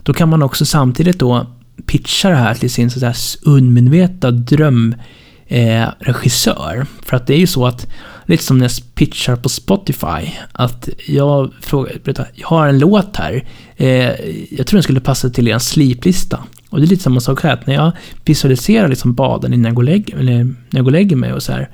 då 0.03 0.13
kan 0.13 0.29
man 0.29 0.43
också 0.43 0.65
samtidigt 0.65 1.19
då 1.19 1.47
pitcha 1.85 2.29
det 2.29 2.35
här 2.35 2.53
till 2.53 2.71
sin 2.71 2.91
så 2.91 3.05
att 3.05 3.37
undermedvetna 3.43 4.31
drömregissör. 4.31 6.77
eh. 6.77 6.83
För 7.01 7.17
att 7.17 7.27
det 7.27 7.33
är 7.33 7.39
ju 7.39 7.47
så 7.47 7.65
att, 7.65 7.87
lite 8.25 8.43
som 8.43 8.57
när 8.57 8.65
jag 8.65 8.71
pitchar 8.95 9.35
på 9.35 9.49
Spotify, 9.49 10.29
att 10.51 10.89
jag 11.07 11.53
frågar, 11.61 11.93
berätta, 12.03 12.25
jag 12.33 12.47
har 12.47 12.67
en 12.67 12.79
låt 12.79 13.15
här, 13.15 13.45
eh, 13.77 14.09
jag 14.57 14.67
tror 14.67 14.77
den 14.77 14.83
skulle 14.83 14.99
passa 14.99 15.29
till 15.29 15.47
er 15.47 15.59
sliplista. 15.59 16.43
Och 16.69 16.79
det 16.79 16.85
är 16.85 16.87
lite 16.87 17.03
samma 17.03 17.19
sak 17.19 17.43
här, 17.43 17.53
att 17.53 17.67
när 17.67 17.73
jag 17.73 17.91
visualiserar 18.25 18.87
liksom 18.87 19.13
baden 19.13 19.53
innan 19.53 19.65
jag 19.65 19.75
går 19.75 19.83
och 19.83 19.89
lägger, 19.89 20.17
eller 20.17 20.43
när 20.43 20.55
jag 20.69 20.85
går 20.85 20.91
och 20.91 20.91
lägger 20.91 21.15
mig 21.15 21.33
och 21.33 21.43
så 21.43 21.51
här, 21.51 21.69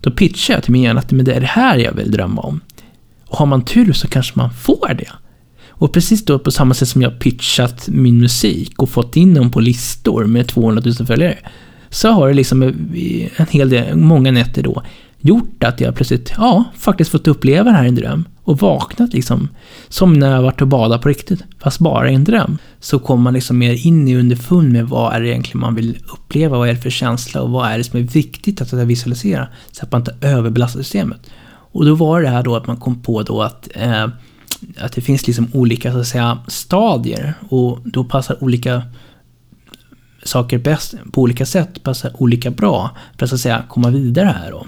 då 0.00 0.10
pitchar 0.10 0.54
jag 0.54 0.62
till 0.62 0.72
min 0.72 0.82
hjärna 0.82 1.00
att 1.00 1.08
det 1.08 1.34
är 1.34 1.40
det 1.40 1.46
här 1.46 1.76
jag 1.76 1.92
vill 1.92 2.10
drömma 2.10 2.42
om. 2.42 2.60
Och 3.34 3.38
har 3.38 3.46
man 3.46 3.64
tur 3.64 3.92
så 3.92 4.08
kanske 4.08 4.32
man 4.38 4.50
får 4.50 4.94
det. 4.94 5.10
Och 5.68 5.92
precis 5.92 6.24
då 6.24 6.38
på 6.38 6.50
samma 6.50 6.74
sätt 6.74 6.88
som 6.88 7.02
jag 7.02 7.18
pitchat 7.18 7.88
min 7.88 8.20
musik 8.20 8.82
och 8.82 8.90
fått 8.90 9.16
in 9.16 9.34
dem 9.34 9.50
på 9.50 9.60
listor 9.60 10.24
med 10.24 10.48
200 10.48 10.82
000 10.84 11.06
följare, 11.06 11.38
så 11.90 12.08
har 12.08 12.28
det 12.28 12.34
liksom 12.34 12.62
eh, 12.62 13.40
en 13.40 13.46
hel 13.50 13.68
del, 13.68 13.96
många 13.96 14.30
nätter 14.30 14.62
då, 14.62 14.82
gjort 15.20 15.64
att 15.64 15.80
jag 15.80 15.94
plötsligt, 15.94 16.32
ja, 16.36 16.64
faktiskt 16.76 17.10
fått 17.10 17.28
uppleva 17.28 17.70
det 17.70 17.76
här 17.76 17.84
i 17.84 17.88
en 17.88 17.94
dröm. 17.94 18.24
Och 18.44 18.58
vaknat 18.58 19.12
liksom, 19.12 19.48
som 19.88 20.12
när 20.12 20.30
jag 20.30 20.42
varit 20.42 20.60
och 20.60 20.68
badat 20.68 21.02
på 21.02 21.08
riktigt, 21.08 21.44
fast 21.58 21.78
bara 21.78 22.10
i 22.10 22.14
en 22.14 22.24
dröm. 22.24 22.58
Så 22.80 22.98
kommer 22.98 23.22
man 23.22 23.34
liksom 23.34 23.58
mer 23.58 23.86
in 23.86 24.08
i 24.08 24.16
underfund 24.16 24.72
med 24.72 24.88
vad 24.88 25.14
är 25.14 25.20
det 25.20 25.28
egentligen 25.28 25.60
man 25.60 25.74
vill 25.74 25.98
uppleva, 26.12 26.58
vad 26.58 26.68
är 26.68 26.74
det 26.74 26.80
för 26.80 26.90
känsla 26.90 27.42
och 27.42 27.50
vad 27.50 27.70
är 27.70 27.78
det 27.78 27.84
som 27.84 27.98
är 27.98 28.04
viktigt 28.04 28.60
att 28.60 28.72
visualisera, 28.72 29.48
så 29.72 29.84
att 29.84 29.92
man 29.92 30.00
inte 30.00 30.16
överbelastar 30.20 30.80
systemet. 30.80 31.30
Och 31.74 31.84
då 31.84 31.94
var 31.94 32.22
det 32.22 32.28
här 32.28 32.42
då 32.42 32.56
att 32.56 32.66
man 32.66 32.76
kom 32.76 33.02
på 33.02 33.22
då 33.22 33.42
att 33.42 33.68
eh, 33.74 34.06
att 34.78 34.92
det 34.92 35.00
finns 35.00 35.26
liksom 35.26 35.48
olika 35.52 35.92
så 35.92 35.98
att 35.98 36.06
säga, 36.06 36.38
stadier 36.48 37.34
och 37.48 37.78
då 37.84 38.04
passar 38.04 38.44
olika 38.44 38.82
saker 40.24 40.58
bäst 40.58 40.94
på 41.12 41.20
olika 41.20 41.46
sätt, 41.46 41.82
passar 41.82 42.22
olika 42.22 42.50
bra 42.50 42.90
för 43.18 43.24
att, 43.24 43.30
så 43.30 43.34
att 43.34 43.40
säga, 43.40 43.64
komma 43.68 43.90
vidare 43.90 44.36
här 44.42 44.50
då. 44.50 44.66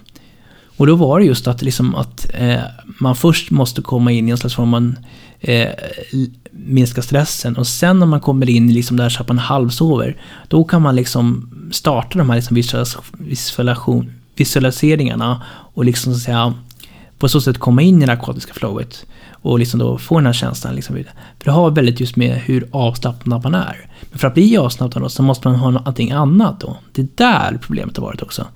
Och 0.76 0.86
då 0.86 0.94
var 0.94 1.18
det 1.18 1.26
just 1.26 1.46
att, 1.46 1.62
liksom 1.62 1.94
att 1.94 2.26
eh, 2.34 2.60
man 3.00 3.16
först 3.16 3.50
måste 3.50 3.82
komma 3.82 4.12
in 4.12 4.28
i 4.28 4.30
en 4.30 4.38
slags 4.38 4.54
form 4.54 4.74
av 4.74 4.94
eh, 5.40 5.68
minska 6.50 7.02
stressen 7.02 7.56
och 7.56 7.66
sen 7.66 7.98
när 7.98 8.06
man 8.06 8.20
kommer 8.20 8.50
in 8.50 8.70
i 8.70 8.72
liksom 8.72 8.96
där 8.96 9.08
så 9.08 9.22
att 9.22 9.28
man 9.28 9.38
halvsover, 9.38 10.16
då 10.48 10.64
kan 10.64 10.82
man 10.82 10.96
liksom 10.96 11.50
starta 11.72 12.18
de 12.18 12.30
här 12.30 12.36
liksom 12.36 12.92
visualiseringarna 14.36 15.42
och 15.74 15.84
liksom 15.84 16.12
så 16.12 16.16
att 16.16 16.22
säga 16.22 16.54
på 17.18 17.28
så 17.28 17.40
sätt 17.40 17.58
komma 17.58 17.82
in 17.82 17.96
i 17.96 18.00
det 18.00 18.06
narkotiska 18.06 18.54
flowet 18.54 19.06
och 19.30 19.58
liksom 19.58 19.80
då 19.80 19.98
få 19.98 20.16
den 20.16 20.26
här 20.26 20.32
känslan. 20.32 20.74
Liksom. 20.74 20.96
För 21.38 21.44
det 21.44 21.50
har 21.50 21.70
väldigt 21.70 22.00
just 22.00 22.16
med 22.16 22.36
hur 22.36 22.68
avslappnad 22.70 23.44
man 23.44 23.54
är. 23.54 23.88
Men 24.10 24.18
för 24.18 24.28
att 24.28 24.34
bli 24.34 24.56
avslappnad 24.56 25.02
då, 25.04 25.08
så 25.08 25.22
måste 25.22 25.48
man 25.48 25.56
ha 25.56 25.70
någonting 25.70 26.10
annat 26.10 26.60
då. 26.60 26.76
Det 26.92 27.02
är 27.02 27.08
där 27.14 27.58
problemet 27.62 27.96
har 27.96 28.04
varit 28.04 28.22
också. 28.22 28.46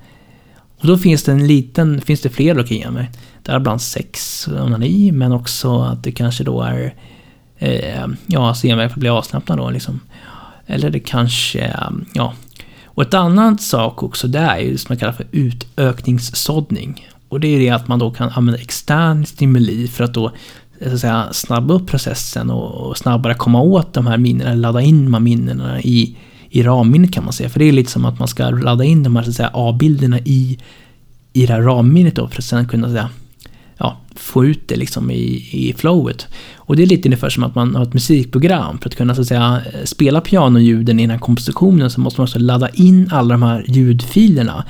Och 0.81 0.87
då 0.87 0.99
finns 0.99 1.23
det 1.23 1.33
en 1.33 1.47
liten, 1.47 2.01
finns 2.01 2.21
det 2.21 2.29
fler 2.29 2.55
leukemier. 2.55 3.11
Däribland 3.43 3.83
sex, 3.83 4.49
onani, 4.49 5.13
men 5.13 5.33
också 5.33 5.81
att 5.81 6.03
det 6.03 6.13
kanske 6.13 6.45
då 6.45 6.63
är 6.63 6.95
eh, 7.59 8.07
ja, 8.27 8.49
alltså 8.49 8.67
genväg 8.67 8.91
för 8.91 8.95
att 8.95 9.01
bli 9.01 9.09
avslappnad 9.09 9.59
då 9.59 9.71
liksom. 9.71 10.01
Eller 10.67 10.91
det 10.91 11.01
kanske, 11.01 11.77
ja. 12.15 12.35
Och 12.85 13.03
ett 13.03 13.15
annat 13.15 13.61
sak 13.61 14.03
också, 14.03 14.29
det 14.29 14.39
är 14.39 14.59
ju 14.59 14.73
det 14.73 14.79
som 14.79 14.87
man 14.89 14.99
kallar 14.99 15.13
för 15.13 15.27
utökningssåddning. 15.31 17.09
Och 17.31 17.41
det 17.41 17.49
är 17.49 17.61
det 17.61 17.71
att 17.71 17.89
man 17.89 17.99
då 17.99 18.11
kan 18.11 18.31
använda 18.31 18.61
extern 18.61 19.27
stimuli 19.27 19.89
för 19.89 20.05
att 20.05 20.15
då 20.15 20.33
eh, 20.81 20.89
så 20.89 20.95
att 20.95 21.01
säga, 21.01 21.29
snabba 21.33 21.75
upp 21.75 21.87
processen 21.87 22.51
och, 22.51 22.99
snabbare 22.99 23.35
komma 23.35 23.61
åt 23.61 23.93
de 23.93 24.07
här 24.07 24.19
minnena, 24.19 24.55
ladda 24.55 24.81
in 24.81 25.05
de 25.05 25.15
här 25.15 25.21
minnena 25.21 25.81
i, 25.81 26.17
i 26.49 26.63
ramminnet 26.63 27.13
kan 27.13 27.25
man 27.25 27.33
säga. 27.33 27.49
För 27.49 27.59
det 27.59 27.65
är 27.65 27.73
lite 27.73 27.91
som 27.91 28.05
att 28.05 28.19
man 28.19 28.29
ska 28.29 28.51
ladda 28.51 28.85
in 28.85 29.03
de 29.03 29.17
här 29.17 29.23
så 29.23 29.31
att 29.31 29.37
säga, 29.37 29.51
A-bilderna 29.55 30.19
i, 30.19 30.59
i 31.33 31.47
det 31.47 31.53
här 31.53 31.63
ramminnet 31.63 32.17
då 32.17 32.29
för 32.29 32.39
att 32.39 32.45
sen 32.45 32.69
kunna 32.69 32.89
säga, 32.89 33.09
ja, 33.79 33.97
få 34.17 34.45
ut 34.45 34.69
det 34.69 34.77
liksom 34.77 35.11
i, 35.11 35.49
i 35.53 35.75
flowet. 35.77 36.27
Och 36.57 36.77
det 36.77 36.83
är 36.83 36.87
lite 36.87 37.09
ungefär 37.09 37.31
som 37.31 37.45
att 37.45 37.55
man 37.55 37.75
har 37.75 37.83
ett 37.83 37.95
musikprogram. 37.95 38.79
För 38.79 38.89
att 38.89 38.97
kunna 38.97 39.15
så 39.15 39.21
att 39.21 39.27
säga, 39.27 39.63
spela 39.85 40.21
pianoljuden 40.21 41.01
i 41.01 41.03
den 41.03 41.11
här 41.11 41.19
kompositionen 41.19 41.91
så 41.91 42.01
måste 42.01 42.21
man 42.21 42.25
också 42.25 42.39
ladda 42.39 42.69
in 42.69 43.11
alla 43.13 43.35
de 43.35 43.43
här 43.43 43.65
ljudfilerna 43.69 44.65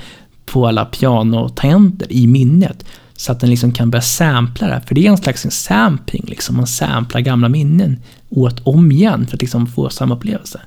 på 0.45 0.67
alla 0.67 0.85
pianotangenter 0.85 2.13
i 2.13 2.27
minnet. 2.27 2.85
Så 3.13 3.31
att 3.31 3.39
den 3.39 3.49
liksom 3.49 3.71
kan 3.71 3.91
börja 3.91 4.01
sampla 4.01 4.67
det. 4.67 4.81
För 4.87 4.95
det 4.95 5.07
är 5.07 5.09
en 5.09 5.17
slags 5.17 5.47
sampling, 5.49 6.23
liksom. 6.27 6.57
man 6.57 6.67
samplar 6.67 7.21
gamla 7.21 7.49
minnen 7.49 7.97
åt 8.29 8.59
om 8.59 8.91
igen 8.91 9.27
för 9.27 9.37
att 9.37 9.41
liksom 9.41 9.67
få 9.67 9.89
samma 9.89 10.15
upplevelse. 10.15 10.61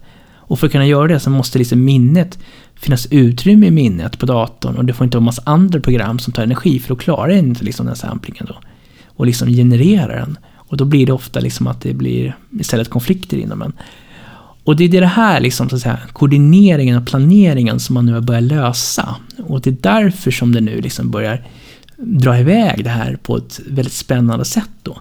Och 0.47 0.59
för 0.59 0.67
att 0.67 0.73
kunna 0.73 0.87
göra 0.87 1.09
det 1.09 1.21
så 1.21 1.31
måste 1.31 1.59
liksom 1.59 1.85
minnet 1.85 2.39
finnas 2.75 3.07
utrymme 3.11 3.67
i 3.67 3.71
minnet 3.71 4.19
på 4.19 4.27
datorn 4.27 4.77
och 4.77 4.85
det 4.85 4.93
får 4.93 5.05
inte 5.05 5.17
vara 5.17 5.25
massa 5.25 5.43
andra 5.47 5.81
program 5.81 6.19
som 6.19 6.33
tar 6.33 6.43
energi 6.43 6.81
för 6.81 6.95
att 6.95 7.01
klara 7.01 7.35
inte 7.35 7.65
liksom 7.65 7.87
den 7.87 7.97
samplingen 7.97 8.47
då. 8.47 8.55
Och 9.07 9.27
liksom 9.27 9.49
generera 9.49 10.17
den. 10.17 10.39
Och 10.55 10.77
då 10.77 10.85
blir 10.85 11.07
det 11.07 11.13
ofta 11.13 11.41
liksom 11.41 11.67
att 11.67 11.81
det 11.81 11.95
blir 11.95 12.37
istället 12.61 12.91
konflikter 12.91 13.37
inom 13.37 13.63
en. 13.63 13.73
Och 14.65 14.77
det 14.77 14.85
är 14.85 15.01
det 15.01 15.07
här 15.07 15.41
liksom, 15.41 15.69
så 15.69 15.77
att 15.77 15.83
säga, 15.83 15.99
koordineringen 16.13 16.99
och 16.99 17.07
planeringen 17.07 17.81
som 17.81 17.95
man 17.95 18.07
nu 18.07 18.13
har 18.13 18.21
börjat 18.21 18.43
lösa. 18.43 19.17
Och 19.47 19.61
det 19.61 19.71
är 19.71 19.77
därför 19.81 20.31
som 20.31 20.53
det 20.53 20.61
nu 20.61 20.81
liksom 20.81 21.11
börjar 21.11 21.47
dra 21.97 22.39
iväg 22.39 22.85
det 22.85 22.91
här 22.91 23.19
på 23.23 23.37
ett 23.37 23.61
väldigt 23.67 23.93
spännande 23.93 24.45
sätt 24.45 24.71
då. 24.83 25.01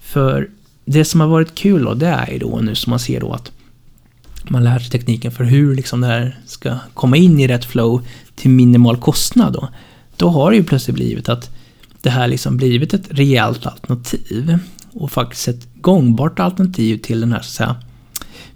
För 0.00 0.48
det 0.84 1.04
som 1.04 1.20
har 1.20 1.28
varit 1.28 1.54
kul 1.54 1.84
då, 1.84 1.94
det 1.94 2.06
är 2.06 2.32
ju 2.32 2.38
då 2.38 2.60
nu 2.62 2.74
som 2.74 2.90
man 2.90 2.98
ser 2.98 3.20
då 3.20 3.32
att 3.32 3.52
man 4.48 4.64
lär 4.64 4.78
sig 4.78 4.90
tekniken 4.90 5.32
för 5.32 5.44
hur 5.44 5.74
liksom 5.74 6.00
det 6.00 6.06
här 6.06 6.38
ska 6.46 6.78
komma 6.94 7.16
in 7.16 7.40
i 7.40 7.48
rätt 7.48 7.64
flow 7.64 8.06
till 8.34 8.50
minimal 8.50 8.96
kostnad 8.96 9.52
då. 9.52 9.68
Då 10.16 10.28
har 10.28 10.50
det 10.50 10.56
ju 10.56 10.64
plötsligt 10.64 10.94
blivit 10.94 11.28
att 11.28 11.50
det 12.02 12.10
här 12.10 12.28
liksom 12.28 12.56
blivit 12.56 12.94
ett 12.94 13.06
rejält 13.08 13.66
alternativ. 13.66 14.58
Och 14.92 15.10
faktiskt 15.10 15.48
ett 15.48 15.68
gångbart 15.74 16.40
alternativ 16.40 16.98
till 16.98 17.20
den 17.20 17.32
här 17.32 17.40
så 17.40 17.46
att 17.46 17.52
säga, 17.68 17.76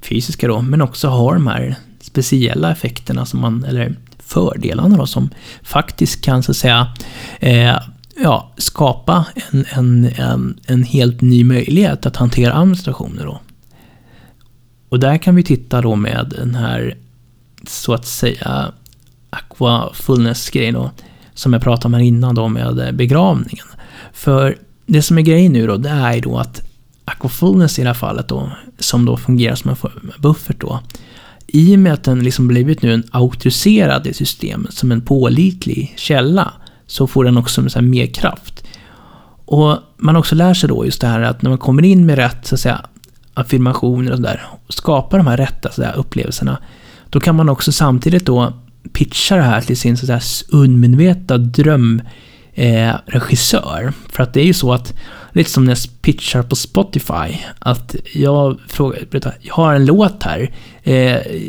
fysiska 0.03 0.49
då, 0.49 0.63
men 0.63 0.83
också 0.83 1.09
har 1.09 1.35
de 1.35 1.47
här 1.47 1.77
speciella 2.01 2.73
effekterna 2.73 3.27
som 3.27 3.41
man, 3.41 3.65
eller 3.65 3.97
fördelarna 4.19 4.97
då, 4.97 5.07
som 5.07 5.31
faktiskt 5.63 6.25
kan 6.25 6.43
så 6.43 6.51
att 6.51 6.57
säga 6.57 6.93
eh, 7.41 7.79
ja, 8.23 8.53
skapa 8.57 9.27
en, 9.51 9.65
en, 9.71 10.05
en, 10.05 10.61
en 10.67 10.83
helt 10.83 11.21
ny 11.21 11.45
möjlighet 11.45 12.07
att 12.07 12.17
hantera 12.17 12.55
administrationer 12.55 13.25
då. 13.25 13.41
Och 14.89 15.01
där 15.01 15.19
kan 15.19 15.37
vi 15.37 15.43
titta 15.43 15.81
då 15.81 15.97
med 15.97 16.35
den 16.37 16.55
här 16.55 16.97
så 17.67 17.95
att 17.95 18.07
säga 18.07 18.73
aquafullness-grejen 19.31 20.75
då, 20.75 20.91
som 21.35 21.53
jag 21.53 21.63
pratade 21.63 21.87
om 21.87 21.95
här 21.95 22.01
innan 22.01 22.35
då 22.35 22.49
med 22.49 22.95
begravningen. 22.95 23.67
För 24.13 24.59
det 24.87 25.03
som 25.03 25.19
är 25.19 25.23
grejen 25.23 25.53
nu 25.53 25.67
då, 25.67 25.77
det 25.77 25.89
är 25.89 26.15
ju 26.15 26.21
då 26.21 26.39
att 26.39 26.68
aquafullness 27.09 27.79
i 27.79 27.83
det 27.83 27.89
här 27.89 27.95
fallet 27.95 28.29
då, 28.29 28.51
som 28.79 29.05
då 29.05 29.17
fungerar 29.17 29.55
som 29.55 29.71
en 29.71 29.77
buffert 30.19 30.61
då, 30.61 30.81
i 31.47 31.75
och 31.75 31.79
med 31.79 31.93
att 31.93 32.05
den 32.05 32.23
liksom 32.23 32.49
blivit 32.49 32.83
nu 32.83 32.95
en 32.95 33.05
auktoriserad 33.11 34.07
i 34.07 34.15
systemet 34.15 34.75
som 34.75 34.93
en 34.93 35.01
pålitlig 35.01 35.95
källa 35.97 36.53
så 36.87 37.07
får 37.07 37.25
den 37.25 37.37
också 37.37 37.69
så 37.69 37.83
mer 37.83 38.07
kraft. 38.07 38.65
Och 39.45 39.79
man 39.97 40.17
också 40.17 40.35
lär 40.35 40.55
sig 40.55 40.69
då 40.69 40.85
just 40.85 41.01
det 41.01 41.07
här 41.07 41.21
att 41.21 41.43
när 41.43 41.51
man 41.51 41.59
kommer 41.59 41.85
in 41.85 42.07
med 42.07 42.17
rätt 42.17 42.47
så 42.47 42.55
att 42.55 42.61
säga, 42.61 42.81
affirmationer 43.35 44.11
och 44.11 44.17
sådär 44.17 44.47
och 44.67 44.75
skapar 44.75 45.19
de 45.19 45.27
här 45.27 45.37
rätta 45.37 45.71
så 45.71 45.81
där, 45.81 45.97
upplevelserna 45.97 46.59
då 47.11 47.21
kan 47.21 47.37
man 47.37 47.49
också 47.49 47.73
samtidigt 47.73 48.27
då 48.27 48.53
pitcha 48.93 49.37
det 49.37 49.43
här 49.43 49.61
till 49.61 49.77
sin 49.77 49.97
så 49.97 50.13
att 50.13 50.23
säga, 50.23 50.59
undermedvetna 50.59 51.39
dröm. 51.39 52.03
Eh, 52.59 52.95
För 54.09 54.23
att 54.23 54.35
det 54.35 54.41
är 54.41 54.45
ju 54.45 54.55
så 54.55 54.73
att 54.73 54.95
lite 55.33 55.51
som 55.51 55.65
när 55.65 55.73
jag 55.73 56.03
pitchar 56.03 56.43
på 56.43 56.57
Spotify. 56.57 57.39
Att 57.59 57.97
jag 58.15 58.59
frågar, 58.69 58.99
berätta, 59.11 59.33
jag 59.41 59.55
har 59.55 59.75
en 59.75 59.87
låt 59.87 60.23
här. 60.23 60.51
Eh, 60.83 60.95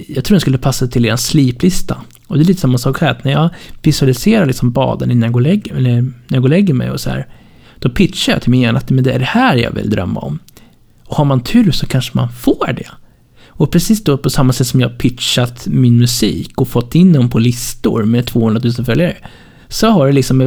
jag 0.08 0.26
tror 0.26 0.30
den 0.30 0.40
skulle 0.40 0.58
passa 0.58 0.88
till 0.88 1.06
er 1.06 1.16
sliplista. 1.16 1.98
Och 2.28 2.38
det 2.38 2.44
är 2.44 2.46
lite 2.46 2.62
samma 2.62 2.78
sak 2.78 3.02
här, 3.02 3.12
att 3.12 3.24
när 3.24 3.32
jag 3.32 3.50
visualiserar 3.82 4.46
liksom 4.46 4.72
baden 4.72 5.12
innan 5.12 5.24
jag 5.24 5.32
går 5.34 5.40
och 5.40 5.48
lägger, 5.48 5.76
eller 5.76 6.02
när 6.02 6.12
jag 6.28 6.42
går 6.42 6.50
och 6.50 6.56
lägger 6.56 6.74
mig 6.74 6.92
och 6.92 7.00
så 7.00 7.10
här. 7.10 7.28
Då 7.80 7.90
pitchar 7.90 8.34
jag 8.34 8.42
till 8.42 8.52
min 8.52 8.62
hjärna 8.62 8.78
att 8.78 8.90
men 8.90 9.04
det 9.04 9.12
är 9.12 9.20
det 9.20 9.26
här 9.26 9.56
jag 9.56 9.72
vill 9.72 9.90
drömma 9.90 10.20
om. 10.20 10.40
Och 11.06 11.16
har 11.16 11.26
man 11.26 11.44
tur 11.44 11.72
så 11.72 11.86
kanske 11.86 12.18
man 12.18 12.32
får 12.32 12.74
det. 12.74 12.88
Och 13.48 13.72
precis 13.72 14.04
då 14.04 14.18
på 14.18 14.30
samma 14.30 14.54
sätt 14.54 14.68
som 14.68 14.82
jag 14.82 14.98
pitchat 14.98 15.68
min 15.68 15.98
musik 15.98 16.62
och 16.62 16.68
fått 16.68 16.96
in 16.96 17.14
dem 17.14 17.30
på 17.30 17.40
listor 17.40 18.04
med 18.04 18.26
200 18.26 18.62
000 18.64 18.86
följare. 18.86 19.18
Så 19.70 19.88
har 19.88 20.08
det 20.08 20.14
liksom 20.14 20.42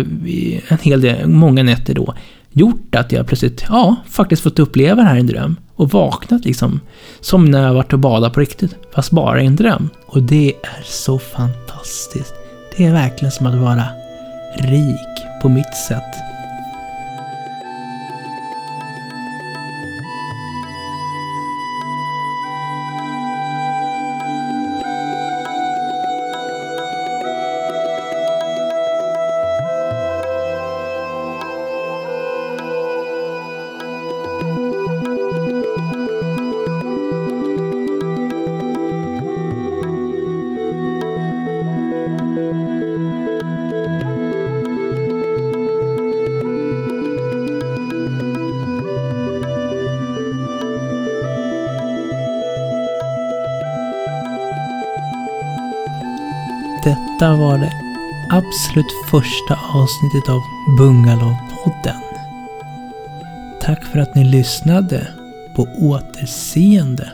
en 0.69 0.79
hel 0.83 1.01
del, 1.01 1.29
många 1.29 1.63
nätter 1.63 1.95
då 1.95 2.15
gjort 2.53 2.95
att 2.95 3.13
jag 3.13 3.27
plötsligt, 3.27 3.65
ja, 3.69 3.97
faktiskt 4.11 4.43
fått 4.43 4.59
uppleva 4.59 5.03
det 5.03 5.09
här 5.09 5.17
i 5.17 5.21
en 5.21 5.27
dröm. 5.27 5.57
Och 5.75 5.91
vaknat 5.91 6.45
liksom, 6.45 6.81
som 7.21 7.45
när 7.45 7.63
jag 7.63 7.75
varit 7.75 7.93
och 7.93 7.99
badat 7.99 8.33
på 8.33 8.41
riktigt, 8.41 8.77
fast 8.95 9.11
bara 9.11 9.43
i 9.43 9.47
en 9.47 9.57
dröm. 9.57 9.89
Och 10.07 10.23
det 10.23 10.49
är 10.49 10.83
så 10.85 11.19
fantastiskt. 11.19 12.35
Det 12.77 12.85
är 12.85 12.93
verkligen 12.93 13.33
som 13.33 13.47
att 13.47 13.55
vara 13.55 13.85
rik 14.59 15.43
på 15.43 15.49
mitt 15.49 15.75
sätt. 15.89 16.32
Detta 57.23 57.37
var 57.37 57.59
det 57.59 57.73
absolut 58.31 58.93
första 59.11 59.59
avsnittet 59.75 60.29
av 60.29 60.43
Bungalowpodden. 60.79 62.03
Tack 63.61 63.85
för 63.85 63.99
att 63.99 64.15
ni 64.15 64.25
lyssnade. 64.25 65.09
På 65.57 65.63
återseende. 65.63 67.13